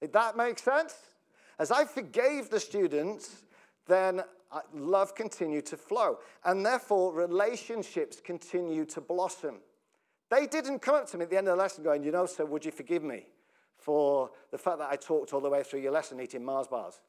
Did 0.00 0.12
that 0.12 0.36
make 0.36 0.58
sense? 0.58 0.94
As 1.58 1.70
I 1.70 1.84
forgave 1.84 2.50
the 2.50 2.60
students, 2.60 3.42
then 3.86 4.22
love 4.72 5.14
continued 5.14 5.66
to 5.66 5.76
flow. 5.76 6.18
And 6.44 6.64
therefore, 6.64 7.12
relationships 7.12 8.20
continued 8.20 8.88
to 8.90 9.00
blossom. 9.00 9.56
They 10.30 10.46
didn't 10.46 10.80
come 10.80 10.94
up 10.94 11.08
to 11.10 11.18
me 11.18 11.24
at 11.24 11.30
the 11.30 11.38
end 11.38 11.48
of 11.48 11.56
the 11.56 11.62
lesson 11.62 11.82
going, 11.82 12.02
You 12.02 12.12
know, 12.12 12.26
sir, 12.26 12.44
would 12.44 12.64
you 12.64 12.70
forgive 12.70 13.02
me 13.02 13.26
for 13.76 14.30
the 14.50 14.58
fact 14.58 14.78
that 14.78 14.90
I 14.90 14.96
talked 14.96 15.32
all 15.32 15.40
the 15.40 15.50
way 15.50 15.62
through 15.62 15.80
your 15.80 15.92
lesson 15.92 16.20
eating 16.20 16.44
Mars 16.44 16.68
bars? 16.68 17.00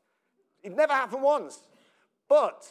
It 0.63 0.75
never 0.75 0.93
happened 0.93 1.23
once. 1.23 1.59
But 2.27 2.67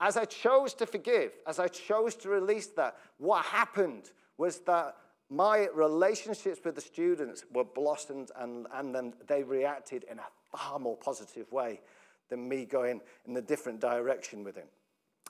as 0.00 0.16
I 0.16 0.24
chose 0.24 0.74
to 0.74 0.86
forgive, 0.86 1.32
as 1.46 1.58
I 1.58 1.68
chose 1.68 2.14
to 2.16 2.28
release 2.28 2.66
that, 2.68 2.96
what 3.18 3.44
happened 3.44 4.10
was 4.36 4.58
that 4.60 4.96
my 5.32 5.66
relationships 5.74 6.60
with 6.62 6.74
the 6.74 6.80
students 6.82 7.44
were 7.54 7.64
blossomed 7.64 8.30
and, 8.38 8.66
and 8.74 8.94
then 8.94 9.14
they 9.26 9.42
reacted 9.42 10.04
in 10.10 10.18
a 10.18 10.56
far 10.56 10.78
more 10.78 10.96
positive 10.96 11.50
way 11.50 11.80
than 12.28 12.46
me 12.46 12.66
going 12.66 13.00
in 13.26 13.34
a 13.38 13.40
different 13.40 13.80
direction 13.80 14.44
with 14.44 14.56
him. 14.56 14.66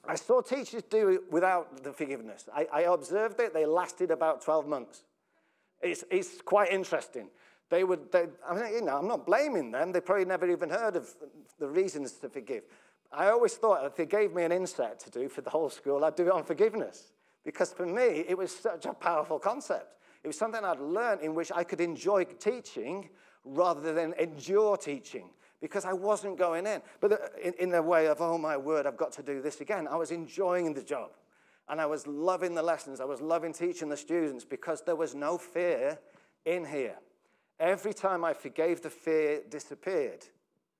I 0.05 0.17
saw 0.17 0.41
teachers 0.41 0.83
do 0.83 1.09
it 1.11 1.33
without 1.33 1.85
the 1.85 1.93
forgiveness. 1.93 2.49
I, 2.53 2.67
I 2.73 2.81
observed 2.83 3.39
it, 3.39 3.55
they 3.55 3.65
lasted 3.65 4.11
about 4.11 4.43
12 4.43 4.67
months. 4.67 5.05
It's, 5.81 6.03
it's 6.11 6.41
quite 6.41 6.73
interesting. 6.73 7.29
They 7.71 7.85
would, 7.85 8.11
they, 8.11 8.27
I 8.49 8.55
mean, 8.55 8.73
you 8.75 8.83
know, 8.83 8.97
I'm 8.99 9.07
not 9.07 9.25
blaming 9.25 9.71
them. 9.71 9.93
They 9.93 10.01
probably 10.01 10.25
never 10.25 10.51
even 10.51 10.69
heard 10.69 10.97
of 10.97 11.15
the 11.61 11.69
reasons 11.69 12.13
to 12.15 12.29
forgive. 12.29 12.65
I 13.13 13.29
always 13.29 13.55
thought 13.55 13.87
if 13.87 13.95
they 13.95 14.07
gave 14.07 14.35
me 14.35 14.43
an 14.43 14.51
inset 14.51 14.99
to 15.01 15.11
do 15.11 15.29
for 15.29 15.43
the 15.43 15.51
whole 15.51 15.71
school, 15.71 16.05
I'd 16.05 16.17
do 16.17 16.27
it 16.27 16.33
on 16.33 16.43
forgiveness. 16.43 17.13
Because 17.45 17.73
for 17.73 17.87
me, 17.87 18.25
it 18.29 18.37
was 18.37 18.55
such 18.55 18.87
a 18.87 18.93
powerful 18.93 19.39
concept. 19.39 19.99
It 20.23 20.29
was 20.29 20.39
something 20.39 20.65
I'd 20.65 20.79
learned 20.79 21.23
in 21.23 21.35
which 21.35 21.51
I 21.55 21.65
could 21.65 21.81
enjoy 21.81 22.25
teaching 22.25 23.09
rather 23.45 23.93
than 23.93 24.15
endure 24.15 24.77
teaching 24.77 25.31
because 25.61 25.85
I 25.85 25.93
wasn't 25.93 26.39
going 26.39 26.67
in. 26.67 26.83
But 27.01 27.33
in, 27.59 27.71
the 27.71 27.83
way 27.83 28.07
of, 28.07 28.21
oh 28.21 28.39
my 28.39 28.57
word, 28.57 28.87
I've 28.87 28.97
got 28.97 29.13
to 29.13 29.23
do 29.23 29.41
this 29.41 29.61
again, 29.61 29.89
I 29.89 29.97
was 29.97 30.11
enjoying 30.11 30.75
the 30.75 30.83
job. 30.83 31.11
And 31.69 31.81
I 31.81 31.87
was 31.87 32.07
loving 32.07 32.55
the 32.55 32.63
lessons. 32.63 33.01
I 33.01 33.05
was 33.05 33.21
loving 33.21 33.53
teaching 33.53 33.89
the 33.89 33.97
students 33.97 34.45
because 34.45 34.83
there 34.83 34.97
was 34.97 35.15
no 35.15 35.39
fear 35.39 35.99
in 36.45 36.65
here. 36.65 36.97
Every 37.61 37.95
time 37.95 38.25
I 38.25 38.33
forgave, 38.35 38.83
the 38.83 38.91
fear 38.91 39.41
disappeared. 39.49 40.27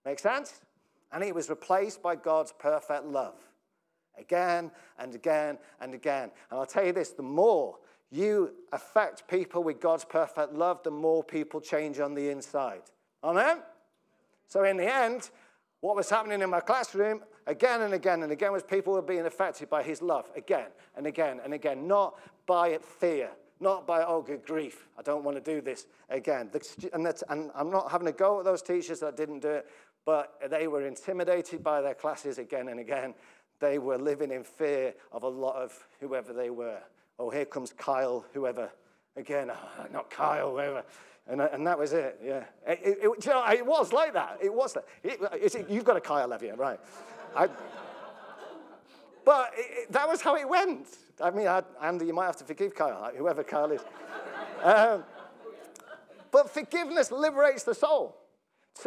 Make 0.05 0.19
sense? 0.19 0.61
And 1.13 1.23
it 1.23 1.35
was 1.35 1.49
replaced 1.49 2.03
by 2.03 2.17
God's 2.17 2.53
perfect 2.59 3.05
love 3.05 3.39
again 4.19 4.71
and 4.99 5.15
again 5.15 5.59
and 5.81 5.95
again. 5.95 6.31
And 6.51 6.61
I'll 6.61 6.67
tell 6.67 6.85
you 6.85 6.93
this 6.93 7.11
the 7.11 7.23
more 7.23 7.79
you 8.11 8.53
affect 8.73 9.27
people 9.27 9.65
with 9.65 9.81
God's 9.81 10.05
perfect 10.05 10.53
love, 10.53 10.83
the 10.83 10.91
more 10.91 11.25
people 11.25 11.61
change 11.61 11.99
on 11.99 12.15
the 12.15 12.29
inside. 12.29 12.83
Amen? 13.25 13.59
So, 14.47 14.65
in 14.65 14.77
the 14.77 14.93
end, 14.93 15.31
what 15.81 15.97
was 15.97 16.11
happening 16.11 16.43
in 16.43 16.51
my 16.51 16.61
classroom 16.61 17.23
again 17.47 17.83
and 17.83 17.95
again 17.95 18.23
and 18.23 18.31
again 18.31 18.53
was 18.53 18.63
people 18.63 18.93
were 18.93 19.03
being 19.03 19.27
affected 19.27 19.71
by 19.71 19.83
his 19.83 20.03
love 20.03 20.31
again 20.37 20.69
and 20.97 21.07
again 21.07 21.41
and 21.43 21.55
again, 21.55 21.89
not 21.89 22.19
by 22.47 22.79
fear, 22.79 23.31
not 23.61 23.87
by, 23.87 24.05
oh, 24.05 24.21
good 24.21 24.45
grief, 24.45 24.87
I 24.99 25.03
don't 25.03 25.25
want 25.25 25.43
to 25.43 25.55
do 25.55 25.61
this 25.61 25.87
again. 26.11 26.51
And, 26.93 27.15
and 27.29 27.51
I'm 27.55 27.71
not 27.71 27.91
having 27.91 28.09
a 28.09 28.13
go 28.13 28.41
at 28.41 28.45
those 28.45 28.63
teachers 28.63 29.01
that 29.01 29.17
didn't 29.17 29.41
do 29.41 29.51
it, 29.51 29.67
but 30.05 30.35
they 30.51 30.67
were 30.67 30.87
intimidated 30.87 31.63
by 31.65 31.81
their 31.81 31.95
classes 31.95 32.39
again 32.39 32.69
and 32.69 32.79
again 32.79 33.15
they 33.63 33.79
were 33.79 33.97
living 33.97 34.31
in 34.31 34.45
fear 34.45 34.93
of 35.11 35.23
a 35.23 35.29
lot 35.29 35.57
of 35.57 35.73
whoever 36.01 36.35
they 36.35 36.51
were. 36.51 36.81
Oh, 37.19 37.31
here 37.31 37.47
comes 37.47 37.73
Kyle, 37.73 38.27
whoever. 38.35 38.71
Again, 39.17 39.51
oh, 39.51 39.87
not 39.91 40.11
Kyle, 40.11 40.51
whoever. 40.51 40.85
And, 41.27 41.41
uh, 41.41 41.49
and 41.53 41.67
that 41.67 41.79
was 41.79 41.95
it, 41.95 42.21
yeah. 42.23 42.45
It, 42.67 42.81
it, 42.83 42.99
it, 43.03 43.25
you 43.25 43.31
know, 43.31 43.47
it 43.49 43.65
was 43.65 43.93
like 43.93 44.13
that. 44.13 44.39
It 44.43 44.53
was 44.53 44.75
that. 44.75 44.85
It, 45.03 45.71
you've 45.71 45.85
got 45.85 45.97
a 45.97 46.01
Kyle, 46.01 46.31
have 46.31 46.43
you? 46.43 46.53
Right. 46.55 46.81
I, 47.35 47.49
but 49.25 49.55
that 49.91 50.07
was 50.07 50.21
how 50.21 50.37
it 50.37 50.47
went. 50.47 50.89
I 51.23 51.31
mean, 51.31 51.47
I, 51.47 51.63
Andy, 51.81 52.07
you 52.07 52.13
might 52.13 52.27
have 52.27 52.37
to 52.39 52.45
forgive 52.45 52.75
Kyle, 52.75 53.11
whoever 53.17 53.43
Kyle 53.45 53.71
is. 53.71 53.81
Um, 54.63 55.05
But 56.33 56.49
forgiveness 56.51 57.13
liberates 57.13 57.63
the 57.63 57.75
soul 57.75 58.17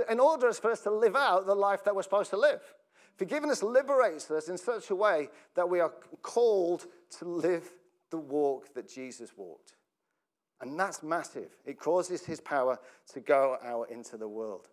in 0.09 0.19
order 0.19 0.51
for 0.51 0.71
us 0.71 0.81
to 0.81 0.91
live 0.91 1.15
out 1.15 1.45
the 1.45 1.55
life 1.55 1.83
that 1.83 1.95
we're 1.95 2.01
supposed 2.01 2.31
to 2.31 2.37
live. 2.37 2.59
Forgiveness 3.17 3.63
liberates 3.63 4.29
us 4.29 4.49
in 4.49 4.57
such 4.57 4.89
a 4.89 4.95
way 4.95 5.29
that 5.55 5.69
we 5.69 5.79
are 5.79 5.93
called 6.21 6.85
to 7.19 7.25
live 7.25 7.71
the 8.11 8.17
walk 8.17 8.73
that 8.73 8.89
Jesus 8.89 9.31
walked. 9.37 9.73
And 10.61 10.79
that's 10.79 11.03
massive. 11.03 11.55
It 11.65 11.79
causes 11.79 12.25
his 12.25 12.41
power 12.41 12.79
to 13.13 13.19
go 13.19 13.57
out 13.63 13.89
into 13.89 14.17
the 14.17 14.27
world. 14.27 14.67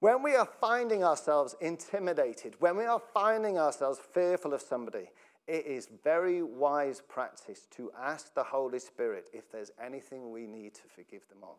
When 0.00 0.22
we 0.22 0.34
are 0.34 0.48
finding 0.60 1.04
ourselves 1.04 1.54
intimidated, 1.60 2.56
when 2.58 2.76
we 2.76 2.84
are 2.84 3.02
finding 3.12 3.58
ourselves 3.58 3.98
fearful 4.12 4.54
of 4.54 4.62
somebody, 4.62 5.10
it 5.46 5.66
is 5.66 5.88
very 6.02 6.42
wise 6.42 7.02
practice 7.06 7.66
to 7.76 7.90
ask 8.00 8.34
the 8.34 8.42
Holy 8.42 8.78
Spirit 8.78 9.28
if 9.32 9.50
there's 9.50 9.72
anything 9.84 10.30
we 10.30 10.46
need 10.46 10.74
to 10.74 10.88
forgive 10.88 11.28
them 11.28 11.42
of. 11.42 11.58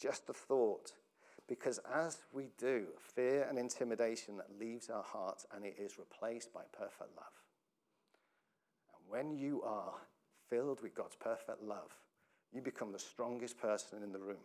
Just 0.00 0.28
a 0.28 0.32
thought. 0.32 0.92
Because 1.46 1.78
as 1.94 2.18
we 2.32 2.48
do, 2.58 2.86
fear 3.14 3.46
and 3.48 3.58
intimidation 3.58 4.40
leaves 4.58 4.88
our 4.88 5.02
hearts 5.02 5.46
and 5.54 5.64
it 5.64 5.76
is 5.78 5.98
replaced 5.98 6.52
by 6.52 6.62
perfect 6.72 7.14
love. 7.16 7.42
And 8.94 9.02
when 9.08 9.36
you 9.36 9.62
are 9.62 9.92
filled 10.48 10.80
with 10.82 10.94
God's 10.94 11.16
perfect 11.16 11.62
love, 11.62 11.92
you 12.52 12.62
become 12.62 12.92
the 12.92 12.98
strongest 12.98 13.60
person 13.60 14.02
in 14.02 14.12
the 14.12 14.18
room 14.18 14.36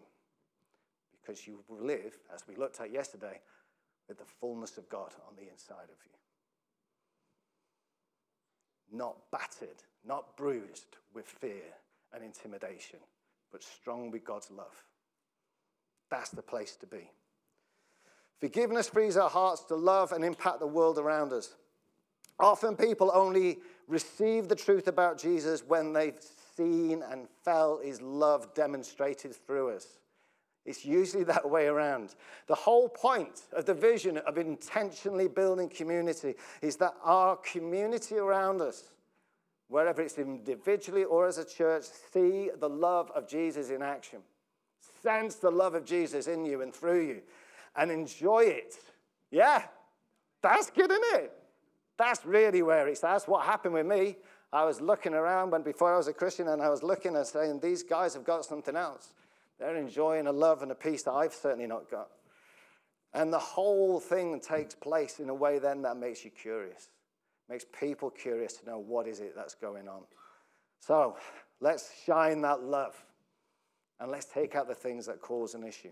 because 1.22 1.48
you 1.48 1.60
live, 1.70 2.18
as 2.34 2.44
we 2.48 2.56
looked 2.56 2.82
at 2.82 2.92
yesterday, 2.92 3.40
with 4.08 4.18
the 4.18 4.26
fullness 4.26 4.78
of 4.78 4.90
God 4.90 5.14
on 5.28 5.36
the 5.36 5.50
inside 5.50 5.84
of 5.84 5.98
you. 6.06 6.12
Not 8.92 9.18
battered, 9.32 9.84
not 10.06 10.36
bruised 10.36 10.98
with 11.14 11.28
fear 11.28 11.76
and 12.14 12.24
intimidation, 12.24 13.00
but 13.52 13.64
strong 13.64 14.10
with 14.10 14.24
God's 14.24 14.50
love. 14.50 14.84
That's 16.10 16.30
the 16.30 16.42
place 16.42 16.76
to 16.78 16.88
be. 16.88 17.12
Forgiveness 18.40 18.90
frees 18.90 19.18
our 19.18 19.30
hearts 19.30 19.64
to 19.66 19.76
love 19.76 20.12
and 20.12 20.24
impact 20.24 20.60
the 20.60 20.68
world 20.68 20.98
around 20.98 21.34
us. 21.34 21.56
Often 22.40 22.78
people 22.78 23.12
only 23.14 23.60
receive 23.88 24.48
the 24.48 24.56
truth 24.56 24.88
about 24.88 25.20
Jesus 25.20 25.62
when 25.62 25.92
they've 25.92 26.20
seen 26.56 27.04
and 27.04 27.28
felt 27.44 27.84
his 27.84 28.02
love 28.02 28.54
demonstrated 28.54 29.36
through 29.36 29.72
us. 29.76 30.00
It's 30.66 30.86
usually 30.86 31.24
that 31.26 31.50
way 31.50 31.68
around. 31.68 32.16
The 32.48 32.56
whole 32.56 32.88
point 32.88 33.42
of 33.52 33.66
the 33.66 33.74
vision 33.74 34.18
of 34.20 34.38
intentionally 34.38 35.28
building 35.28 35.68
community 35.68 36.36
is 36.62 36.78
that 36.78 36.94
our 37.04 37.36
community 37.38 38.16
around 38.16 38.62
us, 38.62 38.84
wherever 39.68 40.02
it's 40.02 40.18
individually 40.18 41.04
or 41.04 41.28
as 41.28 41.38
a 41.38 41.46
church, 41.46 41.84
see 42.14 42.52
the 42.58 42.70
love 42.70 43.12
of 43.12 43.28
Jesus 43.28 43.70
in 43.70 43.82
action. 43.82 44.20
Sense 45.02 45.36
the 45.36 45.52
love 45.52 45.76
of 45.76 45.86
Jesus 45.86 46.28
in 46.28 46.46
you 46.46 46.62
and 46.62 46.74
through 46.74 47.06
you 47.06 47.22
and 47.76 47.92
enjoy 47.92 48.42
it. 48.42 48.76
Yeah, 49.32 49.64
that's 50.42 50.70
good, 50.70 50.92
isn't 50.92 51.24
it? 51.24 51.34
That's 51.98 52.26
really 52.26 52.62
where 52.62 52.88
it's, 52.88 53.02
that's 53.02 53.28
what 53.28 53.46
happened 53.46 53.74
with 53.74 53.86
me. 53.86 54.18
I 54.52 54.66
was 54.66 54.82
looking 54.82 55.14
around 55.14 55.52
when 55.52 55.62
before 55.62 55.94
I 55.94 55.98
was 55.98 56.08
a 56.08 56.14
Christian 56.14 56.48
and 56.48 56.62
I 56.62 56.70
was 56.70 56.82
looking 56.82 57.16
and 57.16 57.26
saying, 57.26 57.60
these 57.60 57.84
guys 57.84 58.14
have 58.14 58.24
got 58.24 58.46
something 58.46 58.76
else. 58.76 59.14
They're 59.60 59.76
enjoying 59.76 60.28
a 60.28 60.32
love 60.32 60.62
and 60.62 60.72
a 60.72 60.76
peace 60.76 61.04
that 61.04 61.12
I've 61.12 61.34
certainly 61.34 61.68
not 61.68 61.92
got. 61.92 62.10
And 63.14 63.34
the 63.34 63.40
whole 63.40 64.00
thing 64.00 64.40
takes 64.40 64.76
place 64.76 65.20
in 65.20 65.30
a 65.30 65.34
way 65.34 65.60
then 65.60 65.82
that 65.84 65.98
makes 65.98 66.24
you 66.24 66.32
curious, 66.32 66.90
makes 67.50 67.66
people 67.80 68.10
curious 68.10 68.54
to 68.54 68.66
know 68.66 68.80
what 68.80 69.08
is 69.08 69.20
it 69.20 69.34
that's 69.36 69.56
going 69.56 69.88
on. 69.88 70.02
So 70.80 71.18
let's 71.60 71.92
shine 72.06 72.42
that 72.42 72.64
love 72.64 72.96
and 74.00 74.12
let's 74.12 74.26
take 74.26 74.56
out 74.56 74.68
the 74.68 74.76
things 74.76 75.06
that 75.06 75.22
cause 75.22 75.54
an 75.54 75.64
issue. 75.64 75.92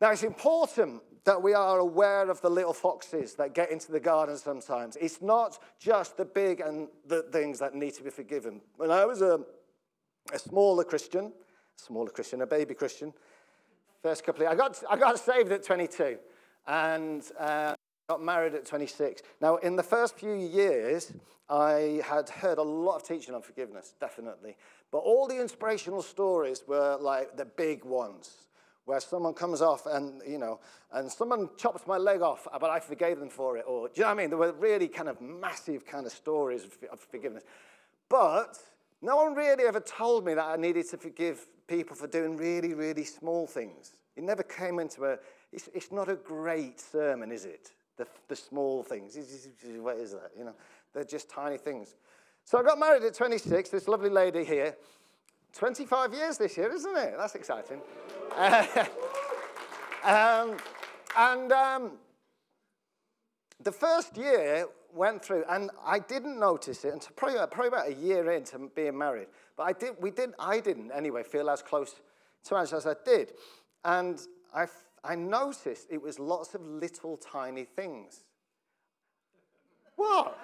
Now, 0.00 0.12
it's 0.12 0.22
important 0.22 1.02
that 1.24 1.42
we 1.42 1.54
are 1.54 1.78
aware 1.78 2.30
of 2.30 2.40
the 2.40 2.48
little 2.48 2.72
foxes 2.72 3.34
that 3.34 3.52
get 3.54 3.72
into 3.72 3.90
the 3.90 3.98
garden 3.98 4.36
sometimes. 4.36 4.96
It's 4.96 5.20
not 5.20 5.58
just 5.80 6.16
the 6.16 6.24
big 6.24 6.60
and 6.60 6.88
the 7.06 7.22
things 7.22 7.58
that 7.58 7.74
need 7.74 7.94
to 7.94 8.04
be 8.04 8.10
forgiven. 8.10 8.60
When 8.76 8.92
I 8.92 9.04
was 9.04 9.22
a, 9.22 9.40
a 10.32 10.38
smaller 10.38 10.84
Christian, 10.84 11.32
smaller 11.76 12.10
Christian, 12.10 12.42
a 12.42 12.46
baby 12.46 12.74
Christian, 12.74 13.12
first 14.00 14.24
couple 14.24 14.46
of 14.46 14.52
I 14.52 14.54
got, 14.54 14.80
I 14.88 14.96
got 14.96 15.18
saved 15.18 15.50
at 15.50 15.64
22 15.64 16.18
and 16.68 17.22
uh, 17.38 17.74
got 18.08 18.22
married 18.22 18.54
at 18.54 18.64
26. 18.64 19.20
Now, 19.42 19.56
in 19.56 19.76
the 19.76 19.82
first 19.82 20.16
few 20.16 20.32
years, 20.32 21.12
I 21.50 22.00
had 22.02 22.30
heard 22.30 22.56
a 22.56 22.62
lot 22.62 22.96
of 22.96 23.02
teaching 23.02 23.34
on 23.34 23.42
forgiveness, 23.42 23.92
definitely. 24.00 24.56
But 24.90 24.98
all 24.98 25.28
the 25.28 25.38
inspirational 25.38 26.00
stories 26.00 26.62
were 26.66 26.96
like 26.98 27.36
the 27.36 27.44
big 27.44 27.84
ones 27.84 28.30
where 28.86 28.98
someone 28.98 29.34
comes 29.34 29.60
off 29.60 29.84
and, 29.84 30.22
you 30.26 30.38
know, 30.38 30.58
and 30.92 31.12
someone 31.12 31.50
chops 31.58 31.86
my 31.86 31.98
leg 31.98 32.22
off, 32.22 32.48
but 32.58 32.70
I 32.70 32.80
forgave 32.80 33.18
them 33.18 33.28
for 33.28 33.58
it. 33.58 33.66
Or, 33.68 33.88
do 33.88 33.94
you 33.96 34.00
know 34.00 34.08
what 34.08 34.12
I 34.14 34.16
mean? 34.16 34.30
There 34.30 34.38
were 34.38 34.52
really 34.52 34.88
kind 34.88 35.10
of 35.10 35.20
massive 35.20 35.84
kind 35.84 36.06
of 36.06 36.12
stories 36.12 36.64
of 36.90 37.00
forgiveness. 37.00 37.44
But 38.08 38.58
no 39.02 39.16
one 39.16 39.34
really 39.34 39.64
ever 39.64 39.80
told 39.80 40.24
me 40.24 40.32
that 40.32 40.46
I 40.46 40.56
needed 40.56 40.88
to 40.88 40.96
forgive 40.96 41.46
people 41.66 41.94
for 41.94 42.06
doing 42.06 42.38
really, 42.38 42.72
really 42.72 43.04
small 43.04 43.46
things. 43.46 43.92
It 44.16 44.24
never 44.24 44.42
came 44.42 44.78
into 44.78 45.04
a, 45.04 45.18
it's, 45.52 45.68
it's 45.74 45.92
not 45.92 46.08
a 46.08 46.16
great 46.16 46.80
sermon, 46.80 47.30
is 47.30 47.44
it? 47.44 47.72
The, 47.98 48.06
the 48.28 48.36
small 48.36 48.82
things. 48.82 49.18
What 49.80 49.96
is 49.96 50.12
that? 50.12 50.30
You 50.38 50.44
know, 50.44 50.54
they're 50.94 51.04
just 51.04 51.28
tiny 51.28 51.58
things. 51.58 51.96
So 52.44 52.58
I 52.58 52.62
got 52.62 52.78
married 52.78 53.02
at 53.02 53.12
26, 53.12 53.68
this 53.68 53.88
lovely 53.88 54.08
lady 54.08 54.44
here. 54.44 54.74
25 55.54 56.14
years 56.14 56.38
this 56.38 56.56
year, 56.56 56.72
isn't 56.72 56.96
it? 56.96 57.14
That's 57.18 57.34
exciting. 57.34 57.80
um, 60.04 60.56
and 61.16 61.52
um, 61.52 61.92
the 63.62 63.72
first 63.72 64.16
year 64.16 64.66
went 64.94 65.24
through, 65.24 65.44
and 65.48 65.70
I 65.84 65.98
didn't 65.98 66.38
notice 66.38 66.84
it 66.84 66.92
until 66.92 67.12
probably, 67.16 67.38
probably 67.50 67.68
about 67.68 67.88
a 67.88 67.94
year 67.94 68.30
into 68.30 68.70
being 68.74 68.96
married. 68.96 69.26
But 69.56 69.64
I 69.64 69.72
did, 69.72 69.92
we 70.00 70.10
did, 70.10 70.30
I 70.38 70.60
didn't 70.60 70.92
anyway 70.92 71.22
feel 71.24 71.50
as 71.50 71.62
close 71.62 71.96
to 72.44 72.54
marriage 72.54 72.72
as 72.72 72.86
I 72.86 72.94
did. 73.04 73.32
And 73.84 74.20
I, 74.54 74.66
I 75.04 75.14
noticed 75.14 75.86
it 75.90 76.00
was 76.02 76.18
lots 76.18 76.54
of 76.54 76.62
little 76.62 77.16
tiny 77.16 77.64
things. 77.64 78.24
What? 79.96 80.38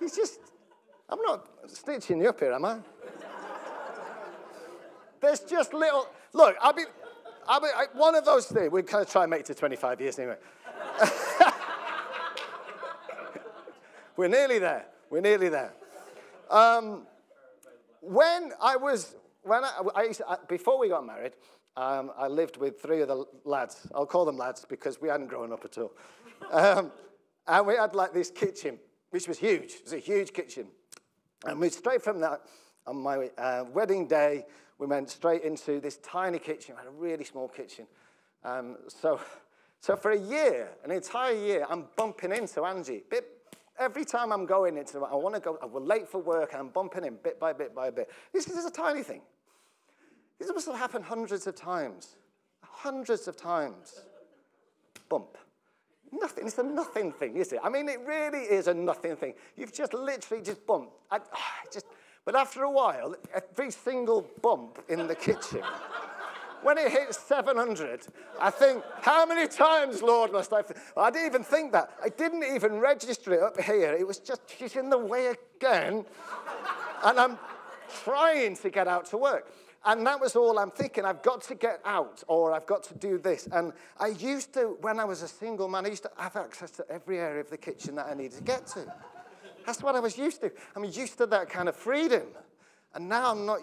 He's 0.00 0.14
just, 0.14 0.40
I'm 1.08 1.20
not 1.22 1.48
stitching 1.66 2.20
you 2.20 2.28
up 2.28 2.40
here, 2.40 2.52
am 2.52 2.64
I? 2.64 2.78
There's 5.20 5.40
just 5.40 5.72
little, 5.72 6.08
look, 6.32 6.56
I'll 6.60 6.72
be, 6.72 6.84
I'll 7.48 7.60
be 7.60 7.68
I, 7.74 7.86
one 7.94 8.14
of 8.14 8.24
those 8.24 8.46
things, 8.46 8.70
we 8.70 8.82
kind 8.82 9.02
of 9.04 9.10
try 9.10 9.24
and 9.24 9.30
make 9.30 9.40
it 9.40 9.46
to 9.46 9.54
25 9.54 10.00
years 10.00 10.18
anyway. 10.18 10.36
We're 14.16 14.28
nearly 14.28 14.58
there. 14.58 14.86
We're 15.10 15.20
nearly 15.20 15.48
there. 15.48 15.72
Um, 16.50 17.06
when 18.00 18.52
I 18.62 18.76
was, 18.76 19.14
when 19.42 19.64
I, 19.64 19.82
I 19.94 20.08
to, 20.08 20.38
before 20.48 20.78
we 20.78 20.88
got 20.88 21.04
married, 21.04 21.32
um, 21.76 22.10
I 22.16 22.28
lived 22.28 22.56
with 22.56 22.80
three 22.80 23.02
of 23.02 23.08
the 23.08 23.24
lads. 23.44 23.86
I'll 23.94 24.06
call 24.06 24.24
them 24.24 24.38
lads 24.38 24.64
because 24.68 25.00
we 25.00 25.08
hadn't 25.08 25.26
grown 25.26 25.52
up 25.52 25.64
at 25.64 25.76
all. 25.78 25.92
Um, 26.50 26.90
and 27.46 27.66
we 27.66 27.76
had 27.76 27.94
like 27.94 28.12
this 28.12 28.30
kitchen, 28.30 28.78
which 29.10 29.28
was 29.28 29.38
huge. 29.38 29.74
It 29.74 29.84
was 29.84 29.92
a 29.92 29.98
huge 29.98 30.32
kitchen. 30.32 30.68
And 31.44 31.60
we 31.60 31.68
straight 31.68 32.02
from 32.02 32.20
that, 32.20 32.42
on 32.86 32.96
my 32.96 33.30
uh, 33.36 33.64
wedding 33.72 34.06
day, 34.06 34.46
we 34.78 34.86
went 34.86 35.10
straight 35.10 35.42
into 35.42 35.80
this 35.80 35.98
tiny 35.98 36.38
kitchen. 36.38 36.74
We 36.76 36.84
had 36.84 36.88
a 36.88 36.96
really 36.96 37.24
small 37.24 37.48
kitchen. 37.48 37.86
Um, 38.44 38.76
so, 38.88 39.20
so 39.80 39.96
for 39.96 40.12
a 40.12 40.18
year, 40.18 40.70
an 40.84 40.90
entire 40.90 41.34
year, 41.34 41.66
I'm 41.68 41.86
bumping 41.96 42.32
into 42.32 42.64
Angie. 42.64 43.02
Bit, 43.10 43.26
every 43.78 44.04
time 44.04 44.32
I'm 44.32 44.46
going 44.46 44.76
into, 44.76 45.04
I 45.04 45.14
want 45.14 45.34
to 45.34 45.40
go, 45.40 45.58
we're 45.70 45.80
late 45.80 46.08
for 46.08 46.18
work, 46.20 46.52
and 46.52 46.60
I'm 46.60 46.68
bumping 46.68 47.04
in 47.04 47.18
bit 47.22 47.38
by 47.38 47.52
bit 47.52 47.74
by 47.74 47.90
bit. 47.90 48.10
This 48.32 48.48
is 48.48 48.64
a 48.64 48.70
tiny 48.70 49.02
thing. 49.02 49.22
This 50.38 50.48
must 50.48 50.66
have 50.66 50.76
happened 50.76 51.04
hundreds 51.04 51.46
of 51.46 51.54
times. 51.54 52.16
Hundreds 52.62 53.26
of 53.28 53.36
times. 53.36 54.00
Bump. 55.08 55.38
Nothing. 56.12 56.46
It's 56.46 56.58
a 56.58 56.62
nothing 56.62 57.12
thing, 57.12 57.36
is 57.36 57.52
it? 57.52 57.60
I 57.62 57.68
mean, 57.68 57.88
it 57.88 58.00
really 58.06 58.40
is 58.40 58.68
a 58.68 58.74
nothing 58.74 59.16
thing. 59.16 59.34
You've 59.56 59.72
just 59.72 59.94
literally 59.94 60.42
just 60.42 60.66
bumped. 60.66 60.92
I, 61.10 61.20
just, 61.72 61.86
but 62.24 62.34
after 62.34 62.62
a 62.62 62.70
while, 62.70 63.14
every 63.34 63.70
single 63.70 64.26
bump 64.42 64.82
in 64.88 65.06
the 65.06 65.14
kitchen, 65.14 65.62
when 66.62 66.78
it 66.78 66.90
hits 66.90 67.18
700, 67.20 68.06
I 68.40 68.50
think, 68.50 68.82
how 69.00 69.26
many 69.26 69.48
times, 69.48 70.02
Lord, 70.02 70.32
must 70.32 70.52
I? 70.52 70.62
I 70.96 71.10
didn't 71.10 71.26
even 71.26 71.44
think 71.44 71.72
that. 71.72 71.90
I 72.02 72.08
didn't 72.08 72.44
even 72.44 72.78
register 72.78 73.32
it 73.34 73.42
up 73.42 73.60
here. 73.60 73.92
It 73.92 74.06
was 74.06 74.18
just, 74.18 74.42
she's 74.58 74.76
in 74.76 74.90
the 74.90 74.98
way 74.98 75.34
again. 75.56 76.04
and 77.04 77.18
I'm 77.18 77.38
trying 78.04 78.56
to 78.56 78.70
get 78.70 78.86
out 78.86 79.06
to 79.06 79.16
work. 79.16 79.50
And 79.86 80.04
that 80.04 80.20
was 80.20 80.34
all 80.34 80.58
I'm 80.58 80.72
thinking. 80.72 81.04
I've 81.04 81.22
got 81.22 81.42
to 81.42 81.54
get 81.54 81.80
out 81.84 82.24
or 82.26 82.52
I've 82.52 82.66
got 82.66 82.82
to 82.84 82.94
do 82.94 83.18
this. 83.18 83.48
And 83.52 83.72
I 83.98 84.08
used 84.08 84.52
to, 84.54 84.76
when 84.80 84.98
I 84.98 85.04
was 85.04 85.22
a 85.22 85.28
single 85.28 85.68
man, 85.68 85.86
I 85.86 85.90
used 85.90 86.02
to 86.02 86.10
have 86.16 86.34
access 86.34 86.72
to 86.72 86.90
every 86.90 87.20
area 87.20 87.40
of 87.40 87.50
the 87.50 87.56
kitchen 87.56 87.94
that 87.94 88.06
I 88.06 88.14
needed 88.14 88.38
to 88.38 88.42
get 88.42 88.66
to. 88.68 88.92
That's 89.64 89.82
what 89.82 89.94
I 89.94 90.00
was 90.00 90.18
used 90.18 90.40
to. 90.40 90.50
I'm 90.74 90.84
used 90.84 91.18
to 91.18 91.26
that 91.26 91.48
kind 91.48 91.68
of 91.68 91.76
freedom. 91.76 92.24
And 92.94 93.08
now 93.08 93.30
I'm 93.30 93.46
not 93.46 93.60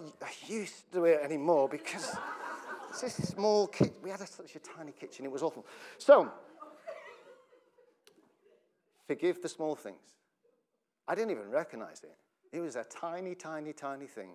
used 0.48 0.90
to 0.94 1.04
it 1.06 1.20
anymore 1.22 1.68
because 1.68 2.16
it's 2.90 3.02
this 3.02 3.28
small 3.30 3.68
kitchen. 3.68 3.96
We 4.02 4.10
had 4.10 4.22
a, 4.22 4.28
such 4.28 4.56
a 4.56 4.60
tiny 4.60 4.94
kitchen, 4.94 5.26
it 5.26 5.32
was 5.32 5.44
awful. 5.44 5.66
So, 5.98 6.32
forgive 9.08 9.42
the 9.42 9.50
small 9.50 9.76
things. 9.76 9.98
I 11.06 11.16
didn't 11.16 11.32
even 11.32 11.50
recognize 11.50 12.02
it. 12.04 12.16
It 12.56 12.62
was 12.62 12.78
a 12.78 12.86
tiny, 12.86 13.36
tiny, 13.36 13.74
tiny 13.74 14.06
thing. 14.06 14.30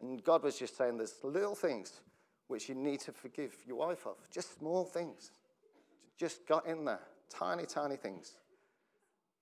And 0.00 0.22
God 0.22 0.42
was 0.42 0.58
just 0.58 0.76
saying 0.76 0.96
there's 0.96 1.14
little 1.22 1.54
things 1.54 2.00
which 2.46 2.68
you 2.68 2.74
need 2.74 3.00
to 3.00 3.12
forgive 3.12 3.54
your 3.66 3.76
wife 3.76 4.06
of, 4.06 4.16
just 4.30 4.58
small 4.58 4.84
things. 4.84 5.32
Just 6.16 6.46
got 6.46 6.66
in 6.66 6.84
there, 6.84 7.00
tiny, 7.28 7.66
tiny 7.66 7.96
things. 7.96 8.32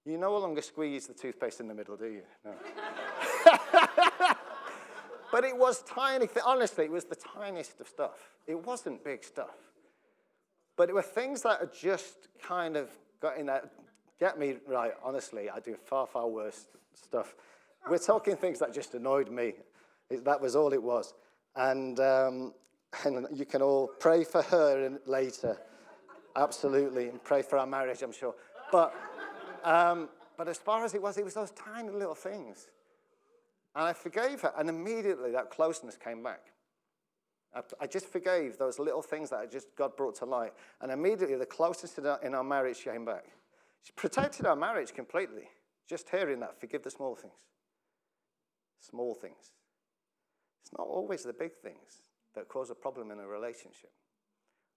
You 0.04 0.18
no 0.18 0.36
longer 0.38 0.62
squeeze 0.62 1.06
the 1.06 1.14
toothpaste 1.14 1.60
in 1.60 1.68
the 1.68 1.74
middle, 1.74 1.96
do 1.96 2.06
you? 2.06 2.22
No. 2.44 2.52
but 5.32 5.44
it 5.44 5.56
was 5.56 5.82
tiny. 5.82 6.26
Th- 6.26 6.44
honestly, 6.44 6.84
it 6.84 6.90
was 6.90 7.04
the 7.04 7.16
tiniest 7.16 7.80
of 7.80 7.88
stuff. 7.88 8.34
It 8.46 8.64
wasn't 8.64 9.02
big 9.02 9.24
stuff. 9.24 9.56
But 10.76 10.90
it 10.90 10.94
were 10.94 11.02
things 11.02 11.42
that 11.42 11.60
had 11.60 11.74
just 11.74 12.28
kind 12.40 12.76
of 12.76 12.90
got 13.20 13.36
in 13.38 13.46
there. 13.46 13.68
Get 14.20 14.38
me 14.38 14.56
right, 14.66 14.92
honestly, 15.02 15.50
I 15.50 15.60
do 15.60 15.76
far, 15.84 16.06
far 16.06 16.28
worse 16.28 16.66
stuff. 16.94 17.34
We're 17.88 17.98
talking 17.98 18.36
things 18.36 18.60
that 18.60 18.72
just 18.72 18.94
annoyed 18.94 19.30
me. 19.30 19.54
It, 20.10 20.24
that 20.24 20.40
was 20.40 20.56
all 20.56 20.72
it 20.72 20.82
was. 20.82 21.14
And, 21.54 21.98
um, 22.00 22.54
and 23.04 23.26
you 23.32 23.44
can 23.44 23.62
all 23.62 23.90
pray 23.98 24.24
for 24.24 24.42
her 24.42 24.98
later. 25.06 25.58
Absolutely. 26.36 27.08
And 27.08 27.22
pray 27.22 27.42
for 27.42 27.58
our 27.58 27.66
marriage, 27.66 28.02
I'm 28.02 28.12
sure. 28.12 28.34
But, 28.70 28.94
um, 29.64 30.08
but 30.36 30.48
as 30.48 30.58
far 30.58 30.84
as 30.84 30.94
it 30.94 31.02
was, 31.02 31.16
it 31.16 31.24
was 31.24 31.34
those 31.34 31.50
tiny 31.52 31.90
little 31.90 32.14
things. 32.14 32.68
And 33.74 33.84
I 33.84 33.92
forgave 33.92 34.42
her. 34.42 34.52
And 34.56 34.68
immediately 34.68 35.32
that 35.32 35.50
closeness 35.50 35.96
came 35.96 36.22
back. 36.22 36.40
I 37.80 37.86
just 37.86 38.06
forgave 38.06 38.58
those 38.58 38.78
little 38.78 39.00
things 39.00 39.30
that 39.30 39.36
I 39.36 39.46
just 39.46 39.74
God 39.76 39.96
brought 39.96 40.16
to 40.16 40.26
light. 40.26 40.52
And 40.82 40.92
immediately 40.92 41.36
the 41.36 41.46
closeness 41.46 41.96
in 42.22 42.34
our 42.34 42.44
marriage 42.44 42.84
came 42.84 43.06
back. 43.06 43.24
She 43.82 43.92
protected 43.92 44.44
our 44.44 44.56
marriage 44.56 44.92
completely. 44.92 45.48
Just 45.88 46.10
hearing 46.10 46.40
that, 46.40 46.60
forgive 46.60 46.82
the 46.82 46.90
small 46.90 47.14
things. 47.14 47.32
Small 48.80 49.14
things. 49.14 49.52
It's 50.66 50.76
not 50.76 50.88
always 50.88 51.22
the 51.22 51.32
big 51.32 51.52
things 51.62 52.02
that 52.34 52.48
cause 52.48 52.70
a 52.70 52.74
problem 52.74 53.12
in 53.12 53.20
a 53.20 53.26
relationship. 53.26 53.92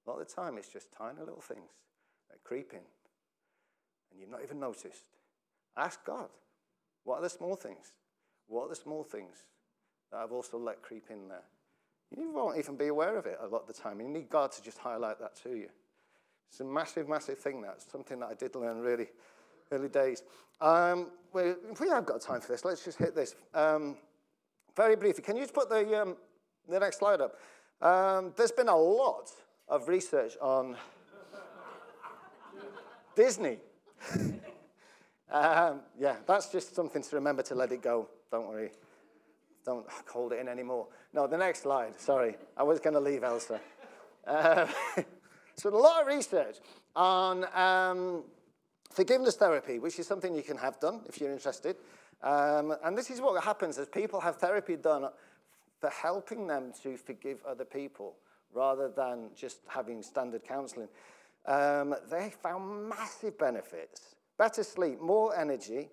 A 0.06 0.10
lot 0.12 0.22
of 0.22 0.28
the 0.28 0.32
time, 0.32 0.60
it's 0.60 0.72
just 0.72 0.94
tiny 0.94 1.20
little 1.20 1.42
things 1.42 1.72
that 2.30 2.44
creep 2.44 2.74
in 2.74 2.82
and 4.12 4.20
you've 4.20 4.30
not 4.30 4.44
even 4.44 4.60
noticed. 4.60 5.06
Ask 5.76 6.06
God, 6.06 6.30
what 7.06 7.18
are 7.18 7.24
the 7.24 7.30
small 7.30 7.56
things? 7.56 7.94
What 8.48 8.66
are 8.66 8.70
the 8.70 8.76
small 8.76 9.04
things 9.04 9.36
that 10.12 10.18
I've 10.18 10.32
also 10.32 10.60
let 10.60 10.84
creep 10.84 11.06
in 11.10 11.28
there? 11.28 11.44
You 12.16 12.32
won't 12.32 12.60
even 12.60 12.76
be 12.76 12.88
aware 12.88 13.18
of 13.18 13.26
it 13.26 13.40
a 13.42 13.48
lot 13.48 13.62
of 13.62 13.68
the 13.68 13.74
time. 13.74 14.00
You 14.00 14.10
need 14.10 14.30
God 14.30 14.52
to 14.52 14.62
just 14.62 14.78
highlight 14.78 15.20
that 15.20 15.36
to 15.44 15.50
you. 15.50 15.70
It's 16.50 16.60
a 16.60 16.66
massive, 16.66 17.10
massive 17.10 17.40
thing. 17.40 17.64
That's 17.64 17.92
something 17.92 18.20
that 18.20 18.30
I 18.30 18.36
did 18.36 18.54
learn 18.54 18.80
really 18.80 19.08
early 19.72 19.90
days. 19.90 20.22
Um, 20.62 21.08
we, 21.34 21.54
we 21.80 21.90
have 21.90 22.06
got 22.06 22.22
time 22.22 22.42
for 22.42 22.52
this, 22.52 22.64
let's 22.64 22.86
just 22.86 23.00
hit 23.00 23.16
this. 23.16 23.34
Um, 23.56 23.98
very 24.80 24.96
briefly, 24.96 25.22
can 25.22 25.36
you 25.36 25.44
just 25.44 25.54
put 25.54 25.68
the, 25.68 26.02
um, 26.02 26.16
the 26.70 26.80
next 26.80 27.00
slide 27.00 27.20
up? 27.20 27.36
Um, 27.82 28.32
there's 28.38 28.54
been 28.54 28.70
a 28.70 28.78
lot 28.78 29.30
of 29.68 29.90
research 29.90 30.38
on 30.42 30.78
Disney. 33.16 33.58
um, 35.32 35.82
yeah, 36.00 36.16
that's 36.26 36.50
just 36.50 36.74
something 36.74 37.04
to 37.04 37.16
remember 37.18 37.44
to 37.44 37.56
let 37.56 37.74
it 37.74 37.82
go. 37.82 38.08
Don't 38.32 38.48
worry. 38.48 38.72
Don't 39.66 39.86
hold 40.10 40.32
it 40.32 40.40
in 40.40 40.48
anymore. 40.48 40.88
No, 41.12 41.28
the 41.28 41.38
next 41.38 41.64
slide. 41.64 42.00
Sorry, 42.00 42.38
I 42.56 42.64
was 42.64 42.80
going 42.80 42.94
to 42.94 43.02
leave 43.02 43.26
Elsa. 43.26 43.60
Uh, 44.26 44.66
so, 45.56 45.70
a 45.70 45.76
lot 45.76 46.00
of 46.00 46.08
research 46.08 46.56
on 46.96 47.46
um, 47.54 48.24
forgiveness 48.94 49.36
therapy, 49.36 49.78
which 49.78 50.00
is 50.00 50.08
something 50.08 50.34
you 50.34 50.42
can 50.42 50.56
have 50.56 50.80
done 50.80 51.02
if 51.10 51.20
you're 51.20 51.34
interested. 51.34 51.76
Um, 52.22 52.76
and 52.84 52.98
this 52.98 53.10
is 53.10 53.22
what 53.22 53.42
happens 53.44 53.78
as 53.78 53.88
people 53.88 54.20
have 54.20 54.38
therapy 54.38 54.76
done 54.76 55.10
for 55.80 55.90
helping 55.90 56.48
them 56.48 56.74
to 56.84 56.98
forgive 56.98 57.40
other 57.46 57.66
people 57.66 58.16
rather 58.54 58.90
than 58.90 59.30
just 59.36 59.60
having 59.68 60.02
standard 60.02 60.44
counseling. 60.44 60.90
Um, 61.46 61.96
they 62.12 62.34
found 62.42 62.90
massive 62.90 63.38
benefits 63.38 64.16
better 64.40 64.64
sleep, 64.64 65.00
more 65.02 65.38
energy. 65.38 65.90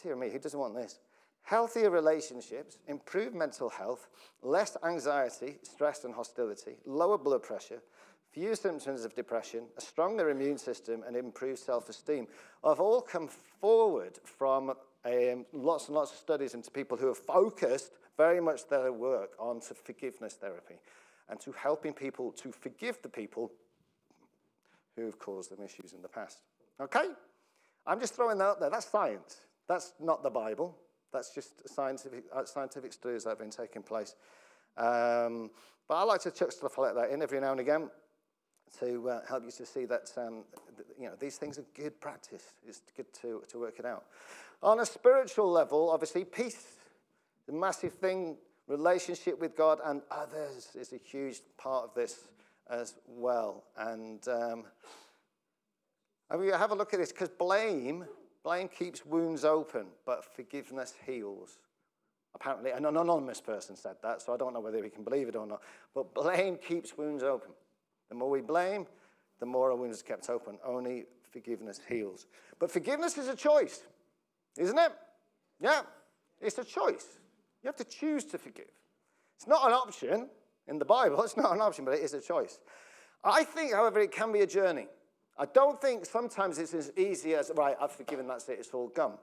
Dear 0.00 0.14
me, 0.14 0.30
who 0.30 0.38
doesn't 0.38 0.60
want 0.60 0.76
this? 0.76 1.00
Healthier 1.42 1.90
relationships, 1.90 2.78
improved 2.86 3.34
mental 3.34 3.70
health, 3.70 4.08
less 4.42 4.76
anxiety, 4.84 5.56
stress, 5.62 6.04
and 6.04 6.14
hostility, 6.14 6.76
lower 6.84 7.18
blood 7.18 7.42
pressure, 7.42 7.82
fewer 8.32 8.54
symptoms 8.54 9.04
of 9.04 9.14
depression, 9.14 9.64
a 9.76 9.80
stronger 9.80 10.30
immune 10.30 10.58
system, 10.58 11.02
and 11.06 11.16
improved 11.16 11.58
self 11.58 11.88
esteem 11.88 12.26
have 12.64 12.80
all 12.80 13.00
come 13.00 13.28
forward 13.28 14.18
from 14.24 14.74
um, 15.04 15.44
lots 15.52 15.86
and 15.86 15.94
lots 15.94 16.12
of 16.12 16.18
studies 16.18 16.54
into 16.54 16.70
people 16.70 16.96
who 16.96 17.08
have 17.08 17.18
focused 17.18 17.92
very 18.16 18.40
much 18.40 18.68
their 18.68 18.92
work 18.92 19.32
on 19.38 19.60
forgiveness 19.60 20.34
therapy 20.34 20.76
and 21.28 21.40
to 21.40 21.52
helping 21.52 21.92
people 21.92 22.32
to 22.32 22.52
forgive 22.52 23.00
the 23.02 23.08
people 23.08 23.50
who 24.96 25.04
have 25.06 25.18
caused 25.18 25.50
them 25.50 25.64
issues 25.64 25.92
in 25.92 26.02
the 26.02 26.08
past. 26.08 26.38
Okay? 26.80 27.06
I'm 27.86 28.00
just 28.00 28.14
throwing 28.14 28.38
that 28.38 28.44
out 28.44 28.60
there. 28.60 28.70
That's 28.70 28.86
science. 28.86 29.40
That's 29.68 29.94
not 30.00 30.22
the 30.22 30.30
Bible. 30.30 30.76
That's 31.12 31.34
just 31.34 31.68
scientific, 31.68 32.24
uh, 32.34 32.44
scientific 32.44 32.92
studies 32.92 33.24
that 33.24 33.30
have 33.30 33.38
been 33.38 33.50
taking 33.50 33.82
place. 33.82 34.14
Um, 34.76 35.50
but 35.88 35.96
I 35.96 36.02
like 36.02 36.20
to 36.22 36.30
chuck 36.30 36.52
stuff 36.52 36.78
like 36.78 36.94
that 36.94 37.10
in 37.10 37.22
every 37.22 37.40
now 37.40 37.52
and 37.52 37.60
again 37.60 37.90
to 38.80 39.08
uh, 39.08 39.20
help 39.28 39.44
you 39.44 39.52
to 39.52 39.66
see 39.66 39.84
that 39.84 40.10
um, 40.16 40.44
you 40.98 41.06
know 41.06 41.14
these 41.18 41.36
things 41.36 41.58
are 41.58 41.64
good 41.74 42.00
practice. 42.00 42.54
It's 42.66 42.82
good 42.96 43.12
to, 43.22 43.42
to 43.48 43.58
work 43.58 43.78
it 43.78 43.84
out. 43.84 44.04
On 44.64 44.80
a 44.80 44.86
spiritual 44.86 45.50
level, 45.50 45.90
obviously, 45.90 46.24
peace, 46.24 46.66
the 47.46 47.52
massive 47.52 47.92
thing 47.94 48.38
Relationship 48.66 49.38
with 49.38 49.56
God 49.56 49.78
and 49.84 50.00
others 50.10 50.70
is 50.74 50.94
a 50.94 50.96
huge 50.96 51.40
part 51.58 51.84
of 51.84 51.94
this 51.94 52.28
as 52.70 52.94
well. 53.06 53.64
And 53.76 54.26
um, 54.26 54.64
I 56.30 56.38
mean, 56.38 56.50
have 56.50 56.70
a 56.70 56.74
look 56.74 56.94
at 56.94 57.00
this 57.00 57.12
because 57.12 57.28
blame, 57.28 58.06
blame 58.42 58.68
keeps 58.68 59.04
wounds 59.04 59.44
open, 59.44 59.88
but 60.06 60.24
forgiveness 60.24 60.94
heals. 61.04 61.58
Apparently, 62.34 62.70
an 62.70 62.86
anonymous 62.86 63.42
person 63.42 63.76
said 63.76 63.96
that, 64.02 64.22
so 64.22 64.32
I 64.32 64.38
don't 64.38 64.54
know 64.54 64.60
whether 64.60 64.80
we 64.80 64.88
can 64.88 65.04
believe 65.04 65.28
it 65.28 65.36
or 65.36 65.46
not. 65.46 65.60
But 65.94 66.14
blame 66.14 66.56
keeps 66.56 66.96
wounds 66.96 67.22
open. 67.22 67.50
The 68.08 68.14
more 68.14 68.30
we 68.30 68.40
blame, 68.40 68.86
the 69.40 69.46
more 69.46 69.72
our 69.72 69.76
wounds 69.76 70.00
are 70.00 70.04
kept 70.04 70.30
open. 70.30 70.58
Only 70.64 71.04
forgiveness 71.30 71.80
heals. 71.86 72.26
But 72.58 72.70
forgiveness 72.70 73.18
is 73.18 73.28
a 73.28 73.36
choice, 73.36 73.82
isn't 74.58 74.78
it? 74.78 74.92
Yeah, 75.60 75.82
it's 76.40 76.58
a 76.58 76.64
choice. 76.64 77.18
You 77.62 77.68
have 77.68 77.76
to 77.76 77.84
choose 77.84 78.24
to 78.26 78.38
forgive. 78.38 78.70
It's 79.36 79.46
not 79.46 79.66
an 79.66 79.72
option 79.72 80.28
in 80.68 80.78
the 80.78 80.84
Bible, 80.84 81.22
it's 81.24 81.36
not 81.36 81.52
an 81.52 81.60
option, 81.60 81.84
but 81.84 81.94
it 81.94 82.00
is 82.00 82.14
a 82.14 82.20
choice. 82.20 82.58
I 83.22 83.44
think, 83.44 83.72
however, 83.72 84.00
it 84.00 84.12
can 84.12 84.32
be 84.32 84.40
a 84.40 84.46
journey. 84.46 84.86
I 85.36 85.46
don't 85.46 85.80
think 85.80 86.06
sometimes 86.06 86.58
it's 86.58 86.74
as 86.74 86.92
easy 86.96 87.34
as, 87.34 87.50
right, 87.56 87.76
I've 87.80 87.92
forgiven, 87.92 88.28
that's 88.28 88.48
it, 88.48 88.58
it's 88.58 88.70
all 88.70 88.88
gone. 88.88 89.18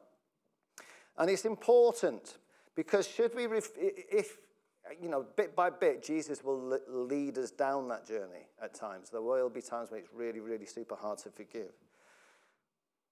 And 1.17 1.29
it's 1.29 1.45
important 1.45 2.37
because 2.75 3.07
should 3.07 3.35
we, 3.35 3.47
ref- 3.47 3.77
if, 3.77 4.37
you 5.01 5.09
know, 5.09 5.25
bit 5.35 5.55
by 5.55 5.69
bit, 5.69 6.03
Jesus 6.03 6.43
will 6.43 6.79
lead 6.87 7.37
us 7.37 7.51
down 7.51 7.87
that 7.89 8.07
journey 8.07 8.47
at 8.61 8.73
times. 8.73 9.09
There 9.09 9.21
will 9.21 9.49
be 9.49 9.61
times 9.61 9.91
when 9.91 9.99
it's 9.99 10.09
really, 10.13 10.39
really 10.39 10.65
super 10.65 10.95
hard 10.95 11.19
to 11.19 11.29
forgive. 11.29 11.71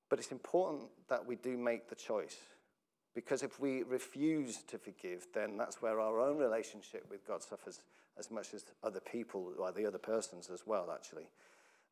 But 0.09 0.19
it's 0.19 0.31
important 0.31 0.83
that 1.07 1.25
we 1.25 1.35
do 1.35 1.57
make 1.57 1.87
the 1.87 1.95
choice 1.95 2.37
because 3.15 3.43
if 3.43 3.59
we 3.59 3.83
refuse 3.83 4.61
to 4.67 4.77
forgive, 4.77 5.27
then 5.33 5.57
that's 5.57 5.81
where 5.81 5.99
our 5.99 6.19
own 6.19 6.37
relationship 6.37 7.05
with 7.09 7.25
God 7.27 7.43
suffers 7.43 7.81
as 8.17 8.29
much 8.29 8.53
as 8.53 8.65
other 8.83 8.99
people, 8.99 9.53
or 9.57 9.71
the 9.71 9.85
other 9.85 9.97
persons 9.97 10.49
as 10.53 10.67
well, 10.67 10.91
actually. 10.93 11.27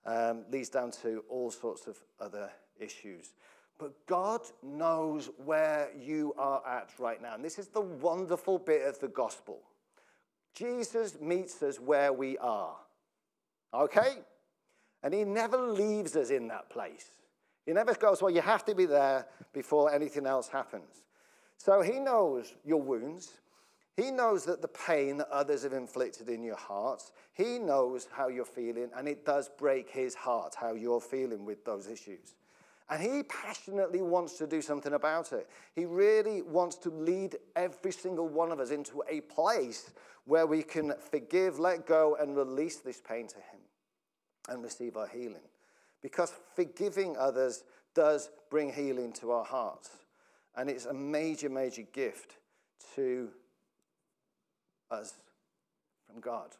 Um, 0.06 0.46
leads 0.52 0.70
down 0.70 0.92
to 1.04 1.24
all 1.30 1.52
sorts 1.52 1.88
of 1.88 1.98
other 2.20 2.50
issues. 2.80 3.32
But 3.80 3.94
God 4.06 4.42
knows 4.64 5.30
where 5.44 5.90
you 5.98 6.34
are 6.38 6.62
at 6.68 6.90
right 7.00 7.22
now. 7.22 7.36
And 7.36 7.44
this 7.44 7.60
is 7.60 7.68
the 7.68 7.82
wonderful 7.82 8.58
bit 8.58 8.88
of 8.88 9.00
the 9.00 9.08
gospel. 9.08 9.60
Jesus 10.54 11.20
meets 11.22 11.62
us 11.62 11.80
where 11.80 12.12
we 12.12 12.38
are. 12.40 12.76
Okay? 13.74 14.18
And 15.04 15.14
he 15.14 15.24
never 15.24 15.58
leaves 15.58 16.16
us 16.16 16.30
in 16.30 16.48
that 16.48 16.70
place. 16.70 17.10
He 17.68 17.74
never 17.74 17.94
goes, 17.94 18.22
Well, 18.22 18.32
you 18.32 18.42
have 18.42 18.66
to 18.66 18.74
be 18.74 18.86
there 18.86 19.28
before 19.54 19.94
anything 19.94 20.26
else 20.26 20.48
happens. 20.48 21.04
So 21.58 21.82
he 21.82 22.00
knows 22.00 22.56
your 22.66 22.82
wounds. 22.82 23.34
He 23.98 24.10
knows 24.10 24.46
that 24.46 24.62
the 24.62 24.70
pain 24.70 25.18
that 25.18 25.28
others 25.30 25.64
have 25.64 25.74
inflicted 25.74 26.30
in 26.30 26.44
your 26.44 26.56
hearts. 26.56 27.12
He 27.34 27.60
knows 27.60 28.08
how 28.12 28.30
you're 28.30 28.46
feeling, 28.46 28.90
and 28.96 29.08
it 29.08 29.26
does 29.26 29.50
break 29.50 29.90
his 29.90 30.16
heart 30.16 30.56
how 30.56 30.76
you're 30.76 31.02
feeling 31.02 31.46
with 31.46 31.66
those 31.66 31.88
issues. 31.88 32.36
And 32.90 33.02
he 33.02 33.24
passionately 33.24 34.02
wants 34.02 34.38
to 34.38 34.48
do 34.48 34.62
something 34.62 34.94
about 34.94 35.34
it. 35.34 35.50
He 35.76 35.86
really 35.86 36.44
wants 36.44 36.78
to 36.78 36.90
lead 36.90 37.36
every 37.56 37.92
single 37.92 38.30
one 38.30 38.52
of 38.52 38.60
us 38.62 38.72
into 38.72 39.04
a 39.10 39.22
place 39.22 39.92
where 40.24 40.46
we 40.46 40.64
can 40.64 40.94
forgive, 41.12 41.60
let 41.60 41.86
go, 41.86 42.16
and 42.16 42.38
release 42.38 42.78
this 42.78 43.02
pain 43.02 43.28
to 43.28 43.36
him 43.36 43.60
and 44.48 44.64
receive 44.64 44.96
our 44.96 45.08
healing. 45.08 45.42
Because 46.02 46.34
forgiving 46.56 47.18
others 47.18 47.64
does 47.94 48.30
bring 48.50 48.72
healing 48.72 49.12
to 49.14 49.32
our 49.32 49.44
hearts. 49.44 49.90
And 50.56 50.70
it's 50.70 50.86
a 50.86 50.94
major, 50.94 51.50
major 51.50 51.84
gift 51.94 52.38
to 52.96 53.30
us 54.90 55.14
from 56.08 56.22
God. 56.22 56.56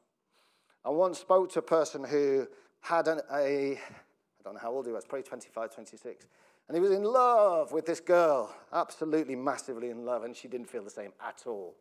I 0.86 0.90
once 0.90 1.20
spoke 1.20 1.52
to 1.54 1.60
a 1.60 1.64
person 1.64 2.04
who 2.04 2.48
had 2.82 3.08
an, 3.08 3.22
a, 3.34 3.74
I 3.74 4.44
don't 4.44 4.54
know 4.54 4.60
how 4.60 4.72
old 4.72 4.86
he 4.86 4.92
was, 4.92 5.06
probably 5.06 5.24
25, 5.24 5.74
26. 5.74 6.28
And 6.68 6.76
he 6.76 6.82
was 6.82 6.92
in 6.92 7.04
love 7.04 7.72
with 7.72 7.86
this 7.86 8.00
girl, 8.00 8.54
absolutely 8.74 9.36
massively 9.36 9.90
in 9.90 10.06
love, 10.06 10.24
and 10.24 10.36
she 10.36 10.48
didn't 10.48 10.70
feel 10.70 10.84
the 10.84 10.90
same 10.90 11.12
at 11.26 11.44
all. 11.46 11.76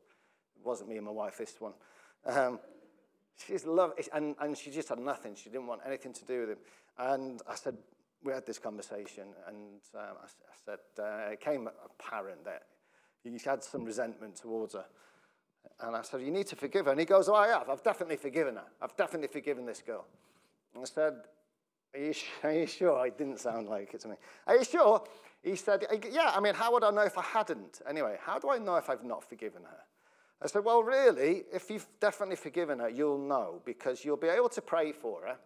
It 0.58 0.64
wasn't 0.64 0.88
me 0.88 0.96
and 0.96 1.04
my 1.04 1.12
wife, 1.12 1.38
this 1.38 1.56
one. 1.58 1.72
Um, 2.24 2.60
she's 3.36 3.66
love, 3.66 3.92
and, 4.12 4.36
and 4.40 4.56
she 4.56 4.70
just 4.70 4.88
had 4.88 4.98
nothing. 4.98 5.34
She 5.34 5.50
didn't 5.50 5.66
want 5.66 5.82
anything 5.86 6.12
to 6.12 6.24
do 6.24 6.40
with 6.40 6.50
him. 6.50 6.58
And 6.98 7.42
I 7.48 7.54
said, 7.54 7.76
we 8.24 8.32
had 8.32 8.46
this 8.46 8.58
conversation, 8.58 9.28
and 9.46 9.80
um, 9.94 10.16
I, 10.20 10.26
I, 10.26 10.54
said, 10.64 10.78
uh, 10.98 11.32
it 11.32 11.40
came 11.40 11.68
apparent 11.84 12.44
that 12.44 12.62
he 13.22 13.38
had 13.44 13.62
some 13.62 13.84
resentment 13.84 14.36
towards 14.36 14.74
her. 14.74 14.84
And 15.80 15.96
I 15.96 16.02
said, 16.02 16.22
You 16.22 16.30
need 16.30 16.46
to 16.48 16.56
forgive 16.56 16.86
her. 16.86 16.92
And 16.92 17.00
he 17.00 17.06
goes, 17.06 17.28
Oh, 17.28 17.34
I 17.34 17.48
have. 17.48 17.68
I've 17.68 17.82
definitely 17.82 18.16
forgiven 18.16 18.56
her. 18.56 18.64
I've 18.80 18.96
definitely 18.96 19.28
forgiven 19.28 19.66
this 19.66 19.82
girl. 19.82 20.06
And 20.74 20.82
I 20.82 20.86
said, 20.86 21.14
Are 21.94 22.00
you, 22.00 22.14
are 22.42 22.52
you 22.52 22.66
sure? 22.66 23.06
It 23.06 23.18
didn't 23.18 23.40
sound 23.40 23.68
like 23.68 23.92
it 23.94 24.00
to 24.00 24.08
me. 24.08 24.16
Are 24.46 24.56
you 24.56 24.64
sure? 24.64 25.04
He 25.42 25.56
said, 25.56 25.84
Yeah, 26.10 26.32
I 26.34 26.40
mean, 26.40 26.54
how 26.54 26.72
would 26.72 26.84
I 26.84 26.90
know 26.90 27.02
if 27.02 27.18
I 27.18 27.22
hadn't? 27.22 27.80
Anyway, 27.88 28.16
how 28.20 28.38
do 28.38 28.50
I 28.50 28.58
know 28.58 28.76
if 28.76 28.88
I've 28.88 29.04
not 29.04 29.28
forgiven 29.28 29.62
her? 29.62 29.80
I 30.42 30.46
said, 30.46 30.64
Well, 30.64 30.82
really, 30.82 31.44
if 31.52 31.70
you've 31.70 31.86
definitely 32.00 32.36
forgiven 32.36 32.78
her, 32.78 32.88
you'll 32.88 33.18
know 33.18 33.60
because 33.64 34.04
you'll 34.04 34.16
be 34.16 34.28
able 34.28 34.48
to 34.50 34.62
pray 34.62 34.92
for 34.92 35.22
her. 35.26 35.36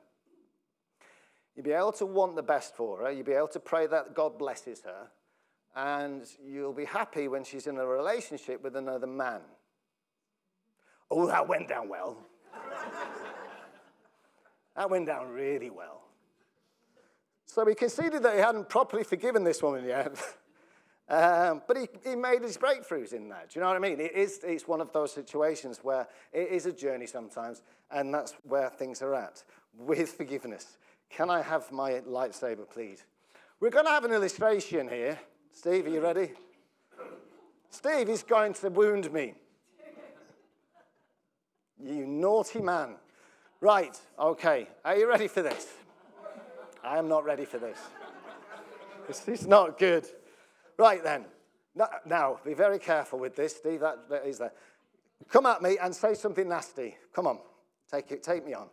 You'll 1.60 1.66
be 1.66 1.72
able 1.72 1.92
to 1.92 2.06
want 2.06 2.36
the 2.36 2.42
best 2.42 2.74
for 2.74 3.00
her. 3.00 3.10
You'll 3.10 3.26
be 3.26 3.32
able 3.32 3.48
to 3.48 3.60
pray 3.60 3.86
that 3.88 4.14
God 4.14 4.38
blesses 4.38 4.80
her. 4.82 5.08
And 5.76 6.24
you'll 6.42 6.72
be 6.72 6.86
happy 6.86 7.28
when 7.28 7.44
she's 7.44 7.66
in 7.66 7.76
a 7.76 7.84
relationship 7.84 8.62
with 8.62 8.76
another 8.76 9.06
man. 9.06 9.42
Oh, 11.10 11.26
that 11.26 11.46
went 11.46 11.68
down 11.68 11.90
well. 11.90 12.16
that 14.74 14.88
went 14.88 15.04
down 15.04 15.28
really 15.28 15.68
well. 15.68 16.00
So 17.44 17.66
he 17.66 17.74
conceded 17.74 18.22
that 18.22 18.36
he 18.36 18.40
hadn't 18.40 18.70
properly 18.70 19.04
forgiven 19.04 19.44
this 19.44 19.62
woman 19.62 19.84
yet. 19.84 20.18
um, 21.10 21.60
but 21.68 21.76
he, 21.76 21.88
he 22.08 22.16
made 22.16 22.40
his 22.40 22.56
breakthroughs 22.56 23.12
in 23.12 23.28
that. 23.28 23.50
Do 23.50 23.58
you 23.58 23.60
know 23.60 23.68
what 23.68 23.76
I 23.76 23.80
mean? 23.80 24.00
It 24.00 24.12
is, 24.14 24.40
it's 24.44 24.66
one 24.66 24.80
of 24.80 24.94
those 24.94 25.12
situations 25.12 25.80
where 25.82 26.08
it 26.32 26.48
is 26.48 26.64
a 26.64 26.72
journey 26.72 27.06
sometimes, 27.06 27.60
and 27.90 28.14
that's 28.14 28.32
where 28.44 28.70
things 28.70 29.02
are 29.02 29.14
at 29.14 29.44
with 29.76 30.12
forgiveness. 30.12 30.78
Can 31.10 31.28
I 31.28 31.42
have 31.42 31.70
my 31.72 32.00
lightsaber, 32.00 32.68
please? 32.68 33.04
We're 33.58 33.70
going 33.70 33.84
to 33.84 33.90
have 33.90 34.04
an 34.04 34.12
illustration 34.12 34.88
here. 34.88 35.18
Steve, 35.52 35.86
are 35.86 35.90
you 35.90 36.00
ready? 36.00 36.30
Steve 37.68 38.08
is 38.08 38.22
going 38.22 38.54
to 38.54 38.70
wound 38.70 39.12
me. 39.12 39.34
You 41.82 42.06
naughty 42.06 42.60
man. 42.60 42.96
Right, 43.60 43.98
okay. 44.18 44.68
Are 44.84 44.96
you 44.96 45.08
ready 45.08 45.28
for 45.28 45.42
this? 45.42 45.66
I 46.82 46.98
am 46.98 47.08
not 47.08 47.24
ready 47.24 47.44
for 47.44 47.58
this. 47.58 47.78
This 49.06 49.28
is 49.28 49.46
not 49.46 49.78
good. 49.78 50.06
Right 50.78 51.02
then. 51.02 51.24
Now, 52.06 52.40
be 52.44 52.54
very 52.54 52.78
careful 52.78 53.18
with 53.18 53.36
this, 53.36 53.56
Steve. 53.56 53.80
That, 53.80 54.08
that 54.08 54.26
is 54.26 54.38
there. 54.38 54.52
Come 55.28 55.46
at 55.46 55.62
me 55.62 55.76
and 55.80 55.94
say 55.94 56.14
something 56.14 56.48
nasty. 56.48 56.96
Come 57.12 57.26
on. 57.26 57.38
Take 57.90 58.10
it. 58.12 58.22
Take 58.22 58.46
me 58.46 58.54
on. 58.54 58.68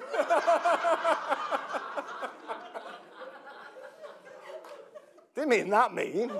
Didn't 5.34 5.50
mean 5.50 5.70
that 5.70 5.94
mean. 5.94 6.30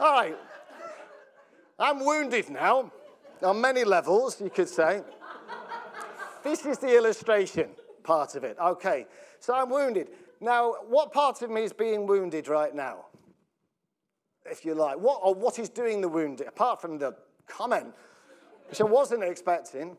All 0.00 0.12
right. 0.12 0.36
I'm 1.78 2.04
wounded 2.04 2.50
now 2.50 2.92
on 3.42 3.60
many 3.60 3.84
levels, 3.84 4.40
you 4.40 4.50
could 4.50 4.68
say. 4.68 5.02
this 6.42 6.66
is 6.66 6.78
the 6.78 6.96
illustration 6.96 7.70
part 8.02 8.34
of 8.34 8.44
it. 8.44 8.56
Okay, 8.60 9.06
so 9.40 9.54
I'm 9.54 9.70
wounded. 9.70 10.08
Now, 10.40 10.74
what 10.88 11.12
part 11.12 11.42
of 11.42 11.50
me 11.50 11.62
is 11.62 11.72
being 11.72 12.06
wounded 12.06 12.48
right 12.48 12.74
now? 12.74 13.06
If 14.46 14.64
you 14.64 14.74
like. 14.74 14.98
What, 14.98 15.20
or 15.22 15.34
what 15.34 15.58
is 15.58 15.68
doing 15.68 16.00
the 16.00 16.08
wounding? 16.08 16.46
Apart 16.46 16.80
from 16.80 16.98
the 16.98 17.14
comment, 17.46 17.92
which 18.68 18.80
I 18.80 18.84
wasn't 18.84 19.24
expecting, 19.24 19.96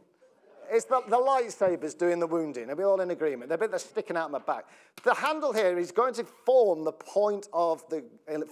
it's 0.72 0.86
the, 0.86 1.02
the 1.08 1.18
lightsabers 1.18 1.98
doing 1.98 2.20
the 2.20 2.28
wounding. 2.28 2.70
Are 2.70 2.76
we 2.76 2.84
all 2.84 3.02
in 3.02 3.12
agreement? 3.12 3.50
The 3.50 3.58
bit 3.58 3.72
that's 3.72 3.86
sticking 3.86 4.18
out 4.18 4.32
my 4.32 4.40
back. 4.40 4.66
The 5.04 5.14
handle 5.14 5.54
here 5.54 5.78
is 5.78 5.92
going 5.92 6.14
to 6.16 6.24
form 6.24 6.84
the 6.84 6.92
point 6.92 7.48
of 7.54 7.88
the, 7.90 8.04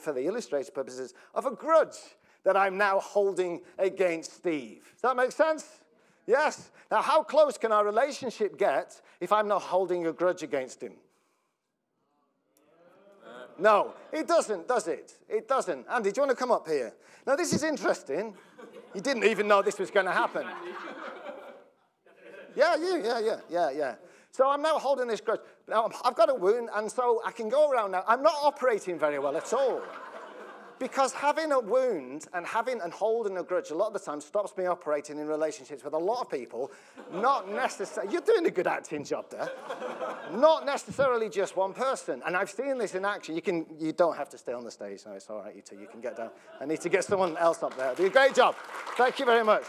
for 0.01 0.13
the 0.13 0.25
illustrator 0.25 0.71
purposes, 0.71 1.13
of 1.35 1.45
a 1.45 1.51
grudge 1.51 1.97
that 2.43 2.55
I'm 2.55 2.77
now 2.77 2.99
holding 2.99 3.61
against 3.77 4.33
Steve. 4.33 4.83
Does 4.93 5.01
that 5.01 5.15
make 5.17 5.31
sense? 5.31 5.65
Yes. 6.25 6.71
Now, 6.89 7.01
how 7.01 7.23
close 7.23 7.57
can 7.57 7.71
our 7.71 7.85
relationship 7.85 8.57
get 8.57 9.01
if 9.19 9.31
I'm 9.31 9.47
not 9.47 9.61
holding 9.61 10.07
a 10.07 10.13
grudge 10.13 10.43
against 10.43 10.81
him? 10.81 10.93
No, 13.59 13.93
it 14.11 14.27
doesn't, 14.27 14.67
does 14.67 14.87
it? 14.87 15.13
It 15.27 15.47
doesn't. 15.47 15.85
Andy, 15.89 16.11
do 16.11 16.21
you 16.21 16.27
want 16.27 16.37
to 16.37 16.39
come 16.39 16.51
up 16.51 16.67
here? 16.67 16.93
Now, 17.25 17.35
this 17.35 17.53
is 17.53 17.63
interesting. 17.63 18.35
You 18.93 19.01
didn't 19.01 19.23
even 19.23 19.47
know 19.47 19.61
this 19.61 19.79
was 19.79 19.91
going 19.91 20.05
to 20.05 20.11
happen. 20.11 20.45
Yeah, 22.57 22.75
you, 22.75 23.03
yeah, 23.03 23.19
yeah, 23.19 23.39
yeah, 23.51 23.69
yeah. 23.69 23.95
So 24.31 24.49
I'm 24.49 24.63
now 24.63 24.79
holding 24.79 25.07
this 25.07 25.21
grudge. 25.21 25.41
Now, 25.69 25.91
I've 26.03 26.15
got 26.15 26.31
a 26.31 26.33
wound, 26.33 26.69
and 26.75 26.91
so 26.91 27.21
I 27.23 27.31
can 27.31 27.49
go 27.49 27.69
around 27.69 27.91
now. 27.91 28.03
I'm 28.07 28.23
not 28.23 28.33
operating 28.41 28.97
very 28.97 29.19
well 29.19 29.37
at 29.37 29.53
all. 29.53 29.83
Because 30.79 31.13
having 31.13 31.51
a 31.51 31.59
wound 31.59 32.27
and 32.33 32.45
having 32.45 32.81
and 32.81 32.93
holding 32.93 33.37
a 33.37 33.43
grudge 33.43 33.71
a 33.71 33.75
lot 33.75 33.87
of 33.87 33.93
the 33.93 33.99
time 33.99 34.21
stops 34.21 34.55
me 34.57 34.65
operating 34.65 35.17
in 35.19 35.27
relationships 35.27 35.83
with 35.83 35.93
a 35.93 35.97
lot 35.97 36.21
of 36.21 36.29
people. 36.29 36.71
Not 37.13 37.49
necessarily, 37.49 38.13
you're 38.13 38.21
doing 38.21 38.45
a 38.45 38.51
good 38.51 38.67
acting 38.67 39.03
job 39.03 39.25
there. 39.31 39.49
not 40.33 40.65
necessarily 40.65 41.29
just 41.29 41.57
one 41.57 41.73
person. 41.73 42.21
And 42.25 42.35
I've 42.35 42.51
seen 42.51 42.77
this 42.77 42.93
in 42.93 43.05
action. 43.05 43.35
You, 43.35 43.41
can, 43.41 43.65
you 43.79 43.91
don't 43.91 44.17
have 44.17 44.29
to 44.29 44.37
stay 44.37 44.53
on 44.53 44.63
the 44.63 44.71
stage. 44.71 45.01
No, 45.05 45.13
it's 45.13 45.29
all 45.29 45.39
right, 45.39 45.55
you 45.55 45.61
two. 45.61 45.77
You 45.77 45.87
can 45.87 46.01
get 46.01 46.17
down. 46.17 46.29
I 46.59 46.65
need 46.65 46.81
to 46.81 46.89
get 46.89 47.03
someone 47.03 47.37
else 47.37 47.61
up 47.61 47.75
there. 47.77 47.93
Do 47.95 48.05
a 48.05 48.09
great 48.09 48.35
job. 48.35 48.55
Thank 48.97 49.17
you 49.17 49.25
very 49.25 49.43
much. 49.43 49.63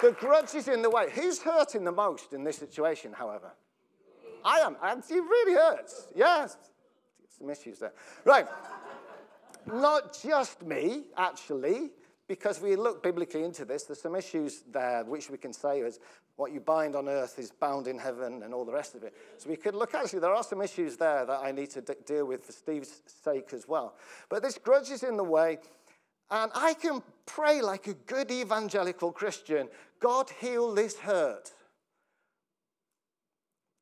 The 0.00 0.12
grudge 0.12 0.54
is 0.54 0.68
in 0.68 0.82
the 0.82 0.90
way. 0.90 1.08
Who's 1.12 1.40
hurting 1.40 1.84
the 1.84 1.92
most 1.92 2.32
in 2.32 2.44
this 2.44 2.56
situation, 2.56 3.12
however? 3.12 3.52
I 4.44 4.60
am. 4.60 4.76
And 4.82 5.02
it 5.08 5.12
really 5.14 5.54
hurts. 5.54 6.06
Yes. 6.14 6.56
Some 7.36 7.50
issues 7.50 7.78
there. 7.78 7.92
Right. 8.24 8.46
Not 9.66 10.16
just 10.22 10.62
me, 10.62 11.04
actually, 11.16 11.90
because 12.28 12.60
we 12.60 12.76
look 12.76 13.02
biblically 13.02 13.42
into 13.42 13.64
this, 13.64 13.84
there's 13.84 14.00
some 14.00 14.14
issues 14.14 14.62
there 14.70 15.04
which 15.04 15.30
we 15.30 15.38
can 15.38 15.52
say 15.52 15.80
is 15.80 15.98
what 16.36 16.52
you 16.52 16.60
bind 16.60 16.94
on 16.94 17.08
earth 17.08 17.38
is 17.38 17.50
bound 17.50 17.88
in 17.88 17.98
heaven 17.98 18.42
and 18.44 18.54
all 18.54 18.64
the 18.64 18.72
rest 18.72 18.94
of 18.94 19.02
it. 19.02 19.14
So 19.38 19.50
we 19.50 19.56
could 19.56 19.74
look, 19.74 19.94
actually, 19.94 20.20
there 20.20 20.32
are 20.32 20.44
some 20.44 20.62
issues 20.62 20.96
there 20.96 21.26
that 21.26 21.40
I 21.42 21.50
need 21.50 21.70
to 21.70 21.80
d- 21.80 21.94
deal 22.06 22.26
with 22.26 22.44
for 22.44 22.52
Steve's 22.52 23.02
sake 23.06 23.52
as 23.52 23.66
well. 23.66 23.96
But 24.28 24.42
this 24.42 24.56
grudge 24.56 24.90
is 24.90 25.02
in 25.02 25.16
the 25.16 25.24
way, 25.24 25.58
and 26.30 26.50
I 26.54 26.74
can 26.74 27.02
pray 27.26 27.60
like 27.62 27.86
a 27.86 27.94
good 27.94 28.30
evangelical 28.30 29.12
Christian 29.12 29.68
God, 30.00 30.30
heal 30.40 30.74
this 30.74 30.96
hurt. 30.98 31.52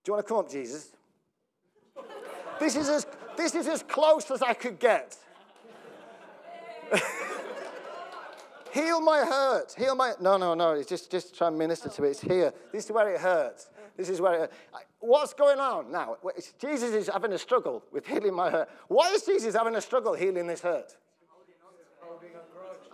Do 0.05 0.11
you 0.11 0.15
want 0.15 0.27
to 0.27 0.29
come 0.29 0.39
up, 0.39 0.51
Jesus? 0.51 0.93
this, 2.59 2.77
is 2.77 2.89
as, 2.89 3.07
this 3.37 3.55
is 3.55 3.67
as 3.67 3.83
close 3.83 4.31
as 4.31 4.41
I 4.41 4.55
could 4.55 4.79
get. 4.79 5.17
Heal 8.73 9.01
my 9.01 9.21
hurt. 9.21 9.75
Heal 9.77 9.95
my. 9.95 10.13
No, 10.21 10.37
no, 10.37 10.55
no. 10.55 10.73
It's 10.73 10.89
just, 10.89 11.11
just 11.11 11.37
try 11.37 11.49
and 11.49 11.59
minister 11.59 11.89
to 11.89 12.05
it. 12.05 12.11
It's 12.11 12.21
here. 12.21 12.53
This 12.73 12.85
is 12.85 12.93
where 12.93 13.13
it 13.13 13.21
hurts. 13.21 13.71
This 13.97 14.11
is 14.11 14.21
where 14.21 14.45
it. 14.45 14.53
What's 15.01 15.33
going 15.33 15.59
on 15.59 15.91
now? 15.91 16.17
Jesus 16.61 16.93
is 16.93 17.09
having 17.09 17.33
a 17.33 17.39
struggle 17.39 17.83
with 17.91 18.07
healing 18.07 18.35
my 18.35 18.51
hurt. 18.51 18.69
Why 18.89 19.11
is 19.13 19.23
Jesus 19.23 19.55
having 19.55 19.75
a 19.77 19.81
struggle 19.81 20.13
healing 20.15 20.47
this 20.47 20.61
hurt? 20.61 20.95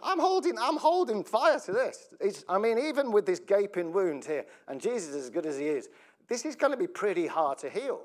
I'm 0.03 0.19
holding, 0.19 0.59
I'm 0.59 0.77
holding 0.77 1.23
fire 1.23 1.61
to 1.61 1.73
this. 1.73 2.09
It's, 2.21 2.45
I 2.49 2.59
mean, 2.59 2.79
even 2.79 3.13
with 3.13 3.27
this 3.27 3.39
gaping 3.39 3.93
wound 3.93 4.25
here, 4.25 4.45
and 4.69 4.81
Jesus 4.81 5.15
as 5.15 5.31
good 5.31 5.47
as 5.47 5.59
he 5.59 5.67
is, 5.67 5.89
this 6.29 6.45
is 6.45 6.57
going 6.57 6.73
to 6.73 6.77
be 6.77 6.87
pretty 6.87 7.27
hard 7.27 7.59
to 7.59 7.71
heal. 7.71 8.01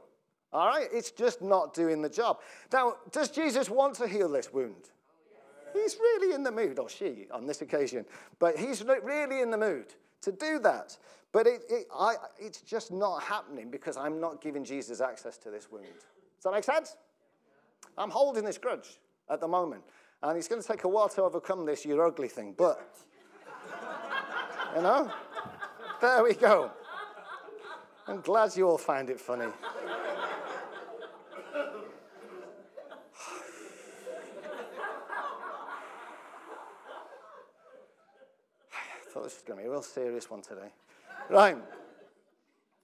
All 0.53 0.67
right? 0.67 0.88
It's 0.91 1.12
just 1.12 1.41
not 1.41 1.73
doing 1.73 2.01
the 2.01 2.10
job. 2.10 2.39
Now, 2.71 2.95
does 3.12 3.29
Jesus 3.29 3.69
want 3.69 3.95
to 3.95 4.07
heal 4.07 4.29
this 4.29 4.53
wound? 4.53 4.89
He's 5.73 5.97
really 5.99 6.33
in 6.33 6.43
the 6.43 6.51
mood, 6.51 6.79
or 6.79 6.89
she 6.89 7.27
on 7.31 7.45
this 7.45 7.62
occasion, 7.62 8.05
but 8.39 8.57
he's 8.57 8.83
really 8.83 9.41
in 9.41 9.51
the 9.51 9.57
mood 9.57 9.93
to 10.21 10.31
do 10.31 10.60
that. 10.60 10.97
But 11.31 11.45
it, 11.45 11.62
it, 11.69 11.88
I, 11.93 12.15
it's 12.39 12.62
just 12.62 12.91
not 12.91 13.21
happening 13.21 13.69
because 13.69 13.97
I'm 13.97 14.19
not 14.19 14.41
giving 14.41 14.63
Jesus 14.63 15.01
access 15.01 15.38
to 15.39 15.51
this 15.51 15.69
wound. 15.71 15.86
Does 15.86 16.43
that 16.43 16.53
make 16.53 16.63
sense? 16.63 16.95
I'm 17.97 18.10
holding 18.10 18.43
this 18.43 18.57
grudge 18.57 18.99
at 19.29 19.39
the 19.39 19.47
moment. 19.47 19.83
And 20.23 20.38
it's 20.38 20.47
going 20.47 20.62
to 20.62 20.67
take 20.67 20.84
a 20.84 20.88
while 20.88 21.10
to 21.10 21.23
overcome 21.23 21.65
this, 21.65 21.86
you 21.86 22.01
ugly 22.01 22.27
thing. 22.27 22.56
But, 22.58 22.89
you 24.75 24.82
know, 24.82 25.12
there 26.01 26.23
we 26.23 26.34
go. 26.34 26.71
I'm 28.08 28.21
glad 28.21 28.56
you 28.56 28.67
all 28.67 28.80
find 28.80 29.10
it 29.12 29.19
funny. 29.19 29.45
thought 39.12 39.23
this 39.23 39.36
was 39.36 39.43
going 39.45 39.58
to 39.60 39.63
be 39.63 39.67
a 39.67 39.71
real 39.71 39.84
serious 39.84 40.32
one 40.32 40.41
today. 40.41 40.69
Right. 41.30 41.58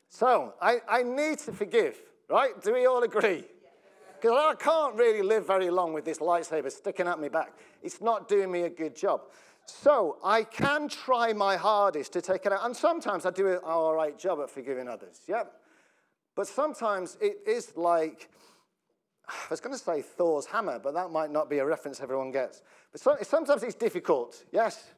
So, 0.09 0.53
I, 0.61 0.81
I 0.87 1.01
need 1.01 1.39
to 1.39 1.51
forgive, 1.51 1.97
right? 2.29 2.61
Do 2.61 2.73
we 2.73 2.85
all 2.85 3.01
agree? 3.01 3.45
Because 4.23 4.39
I 4.41 4.55
can't 4.55 4.95
really 4.95 5.21
live 5.21 5.45
very 5.45 5.69
long 5.69 5.91
with 5.91 6.05
this 6.05 6.19
lightsaber 6.19 6.71
sticking 6.71 7.09
at 7.09 7.19
me 7.19 7.27
back. 7.27 7.57
It's 7.81 7.99
not 7.99 8.29
doing 8.29 8.49
me 8.49 8.61
a 8.61 8.69
good 8.69 8.95
job. 8.95 9.23
So, 9.65 10.17
I 10.23 10.43
can 10.43 10.87
try 10.87 11.33
my 11.33 11.57
hardest 11.57 12.13
to 12.13 12.21
take 12.21 12.45
it 12.45 12.53
out. 12.53 12.63
And 12.63 12.73
sometimes 12.73 13.25
I 13.25 13.31
do 13.31 13.49
an 13.49 13.59
all 13.65 13.93
right 13.93 14.17
job 14.17 14.39
at 14.41 14.49
forgiving 14.49 14.87
others, 14.87 15.19
yeah? 15.27 15.43
But 16.35 16.47
sometimes 16.47 17.17
it 17.19 17.39
is 17.45 17.75
like, 17.75 18.29
I 19.27 19.33
was 19.49 19.59
going 19.59 19.75
to 19.75 19.83
say 19.83 20.01
Thor's 20.01 20.45
hammer, 20.45 20.79
but 20.79 20.93
that 20.93 21.11
might 21.11 21.29
not 21.29 21.49
be 21.49 21.57
a 21.57 21.65
reference 21.65 21.99
everyone 21.99 22.31
gets. 22.31 22.61
But 22.93 23.27
sometimes 23.27 23.61
it's 23.61 23.75
difficult, 23.75 24.45
yes? 24.53 24.93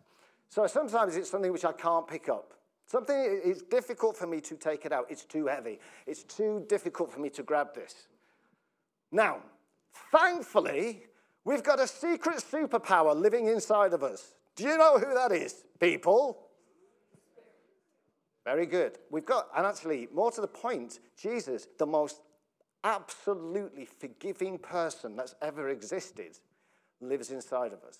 So 0.49 0.67
sometimes 0.67 1.15
it's 1.15 1.31
something 1.31 1.51
which 1.51 1.65
I 1.65 1.73
can't 1.73 2.07
pick 2.07 2.29
up. 2.29 2.53
Something 2.85 3.41
is 3.43 3.63
difficult 3.63 4.17
for 4.17 4.27
me 4.27 4.39
to 4.41 4.55
take 4.55 4.85
it 4.85 4.91
out. 4.91 5.07
It's 5.09 5.25
too 5.25 5.47
heavy. 5.47 5.79
It's 6.05 6.21
too 6.21 6.63
difficult 6.69 7.11
for 7.11 7.19
me 7.19 7.31
to 7.31 7.41
grab 7.41 7.73
this. 7.73 8.07
Now, 9.11 9.39
thankfully, 10.11 11.03
we've 11.43 11.63
got 11.63 11.79
a 11.79 11.87
secret 11.87 12.37
superpower 12.37 13.15
living 13.15 13.47
inside 13.47 13.93
of 13.93 14.03
us. 14.03 14.35
Do 14.55 14.63
you 14.63 14.77
know 14.77 14.97
who 14.97 15.13
that 15.13 15.31
is, 15.31 15.63
people? 15.79 16.45
Very 18.45 18.65
good. 18.65 18.99
We've 19.09 19.25
got, 19.25 19.47
and 19.57 19.65
actually, 19.65 20.07
more 20.13 20.31
to 20.31 20.41
the 20.41 20.47
point, 20.47 20.99
Jesus, 21.17 21.67
the 21.79 21.85
most 21.85 22.21
absolutely 22.83 23.85
forgiving 23.85 24.59
person 24.59 25.15
that's 25.15 25.33
ever 25.41 25.69
existed, 25.69 26.37
lives 27.01 27.31
inside 27.31 27.73
of 27.73 27.83
us. 27.83 27.99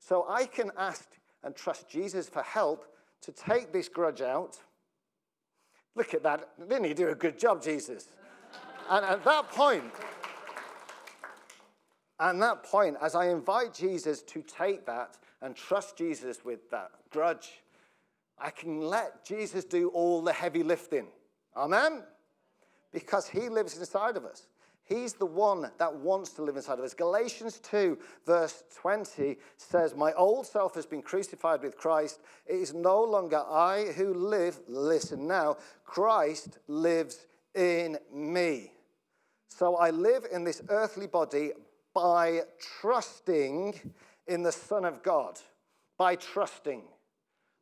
So 0.00 0.26
I 0.28 0.46
can 0.46 0.70
ask 0.78 1.06
and 1.44 1.54
trust 1.54 1.88
Jesus 1.88 2.28
for 2.28 2.42
help 2.42 2.86
to 3.20 3.32
take 3.32 3.72
this 3.72 3.88
grudge 3.88 4.22
out. 4.22 4.58
Look 5.94 6.14
at 6.14 6.22
that. 6.22 6.48
Didn't 6.58 6.84
he 6.84 6.94
do 6.94 7.10
a 7.10 7.14
good 7.14 7.38
job, 7.38 7.62
Jesus? 7.62 8.08
and 8.90 9.04
at 9.04 9.24
that 9.24 9.50
point, 9.50 9.84
and 12.24 12.40
that 12.40 12.62
point, 12.62 12.96
as 13.02 13.14
I 13.14 13.28
invite 13.28 13.74
Jesus 13.74 14.22
to 14.22 14.40
take 14.40 14.86
that 14.86 15.18
and 15.42 15.54
trust 15.54 15.98
Jesus 15.98 16.42
with 16.42 16.70
that 16.70 16.90
grudge, 17.10 17.60
I 18.38 18.48
can 18.48 18.80
let 18.80 19.26
Jesus 19.26 19.64
do 19.64 19.88
all 19.90 20.22
the 20.22 20.32
heavy 20.32 20.62
lifting. 20.62 21.08
Amen? 21.54 22.02
Because 22.92 23.28
he 23.28 23.50
lives 23.50 23.76
inside 23.76 24.16
of 24.16 24.24
us. 24.24 24.46
He's 24.84 25.12
the 25.12 25.26
one 25.26 25.70
that 25.78 25.94
wants 25.94 26.30
to 26.32 26.42
live 26.42 26.56
inside 26.56 26.78
of 26.78 26.84
us. 26.86 26.94
Galatians 26.94 27.58
2, 27.58 27.98
verse 28.24 28.64
20 28.80 29.36
says, 29.58 29.94
My 29.94 30.14
old 30.14 30.46
self 30.46 30.74
has 30.76 30.86
been 30.86 31.02
crucified 31.02 31.62
with 31.62 31.76
Christ. 31.76 32.20
It 32.46 32.56
is 32.56 32.72
no 32.72 33.02
longer 33.02 33.42
I 33.50 33.92
who 33.96 34.14
live. 34.14 34.60
Listen 34.66 35.26
now, 35.26 35.58
Christ 35.84 36.58
lives 36.68 37.26
in 37.54 37.98
me. 38.10 38.72
So 39.48 39.76
I 39.76 39.90
live 39.90 40.26
in 40.32 40.42
this 40.42 40.62
earthly 40.70 41.06
body 41.06 41.52
by 41.94 42.42
trusting 42.80 43.92
in 44.26 44.42
the 44.42 44.52
Son 44.52 44.84
of 44.84 45.02
God. 45.02 45.40
By 45.96 46.16
trusting. 46.16 46.82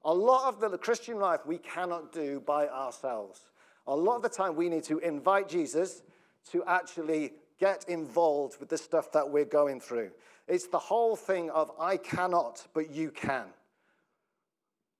A 0.04 0.12
lot 0.12 0.52
of 0.52 0.70
the 0.70 0.78
Christian 0.78 1.18
life 1.20 1.40
we 1.46 1.58
cannot 1.58 2.12
do 2.12 2.40
by 2.40 2.66
ourselves. 2.66 3.40
A 3.86 3.94
lot 3.94 4.16
of 4.16 4.22
the 4.22 4.28
time 4.28 4.56
we 4.56 4.68
need 4.68 4.84
to 4.84 4.98
invite 4.98 5.48
Jesus 5.48 6.02
to 6.50 6.64
actually 6.64 7.32
get 7.60 7.84
involved 7.88 8.58
with 8.58 8.68
the 8.68 8.78
stuff 8.78 9.12
that 9.12 9.28
we're 9.28 9.44
going 9.44 9.80
through. 9.80 10.10
It's 10.48 10.66
the 10.66 10.78
whole 10.78 11.14
thing 11.14 11.50
of 11.50 11.70
I 11.78 11.96
cannot, 11.96 12.66
but 12.74 12.90
you 12.90 13.10
can. 13.10 13.46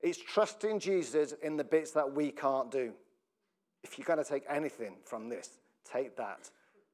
It's 0.01 0.19
trusting 0.19 0.79
Jesus 0.79 1.33
in 1.43 1.57
the 1.57 1.65
bits 1.65 1.93
that 1.93 2.13
we 2.13 2.31
can't 2.31 2.71
do. 2.71 2.93
If 3.83 3.99
you're 3.99 4.05
going 4.07 4.23
to 4.23 4.29
take 4.29 4.45
anything 4.49 4.97
from 5.05 5.29
this, 5.29 5.59
take 5.91 6.17
that. 6.17 6.51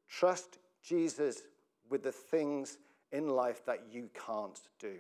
Trust 0.09 0.59
Jesus 0.83 1.43
with 1.91 2.03
the 2.03 2.13
things 2.13 2.79
in 3.13 3.29
life 3.29 3.65
that 3.67 3.85
you 3.91 4.11
can't 4.27 4.61
do. 4.79 4.97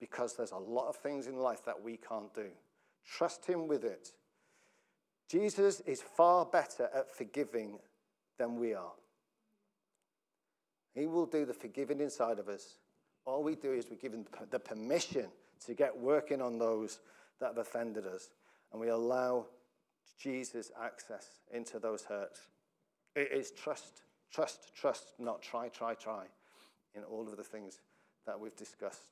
Because 0.00 0.34
there's 0.34 0.52
a 0.52 0.58
lot 0.58 0.88
of 0.88 0.96
things 0.96 1.26
in 1.26 1.36
life 1.36 1.64
that 1.64 1.82
we 1.82 1.96
can't 1.96 2.34
do. 2.34 2.48
Trust 3.06 3.46
Him 3.46 3.66
with 3.66 3.84
it. 3.84 4.08
Jesus 5.28 5.80
is 5.80 6.02
far 6.02 6.44
better 6.44 6.88
at 6.94 7.14
forgiving 7.14 7.78
than 8.38 8.58
we 8.58 8.74
are. 8.74 8.92
He 10.94 11.06
will 11.06 11.26
do 11.26 11.44
the 11.44 11.54
forgiving 11.54 12.00
inside 12.00 12.38
of 12.38 12.48
us. 12.48 12.78
All 13.24 13.42
we 13.42 13.54
do 13.54 13.72
is 13.72 13.88
we 13.90 13.96
give 13.96 14.12
him 14.12 14.26
the 14.50 14.58
permission 14.58 15.26
to 15.66 15.74
get 15.74 15.96
working 15.96 16.42
on 16.42 16.58
those 16.58 17.00
that 17.40 17.48
have 17.48 17.58
offended 17.58 18.06
us, 18.06 18.28
and 18.70 18.80
we 18.80 18.88
allow 18.88 19.46
Jesus 20.20 20.70
access 20.80 21.26
into 21.52 21.78
those 21.78 22.04
hurts. 22.04 22.40
It 23.16 23.32
is 23.32 23.50
trust, 23.50 24.02
trust, 24.34 24.74
trust, 24.74 25.04
not 25.18 25.40
try, 25.42 25.68
try, 25.68 25.94
try 25.94 26.24
in 26.94 27.04
all 27.04 27.28
of 27.28 27.36
the 27.36 27.44
things 27.44 27.78
that 28.26 28.38
we've 28.38 28.56
discussed 28.56 29.02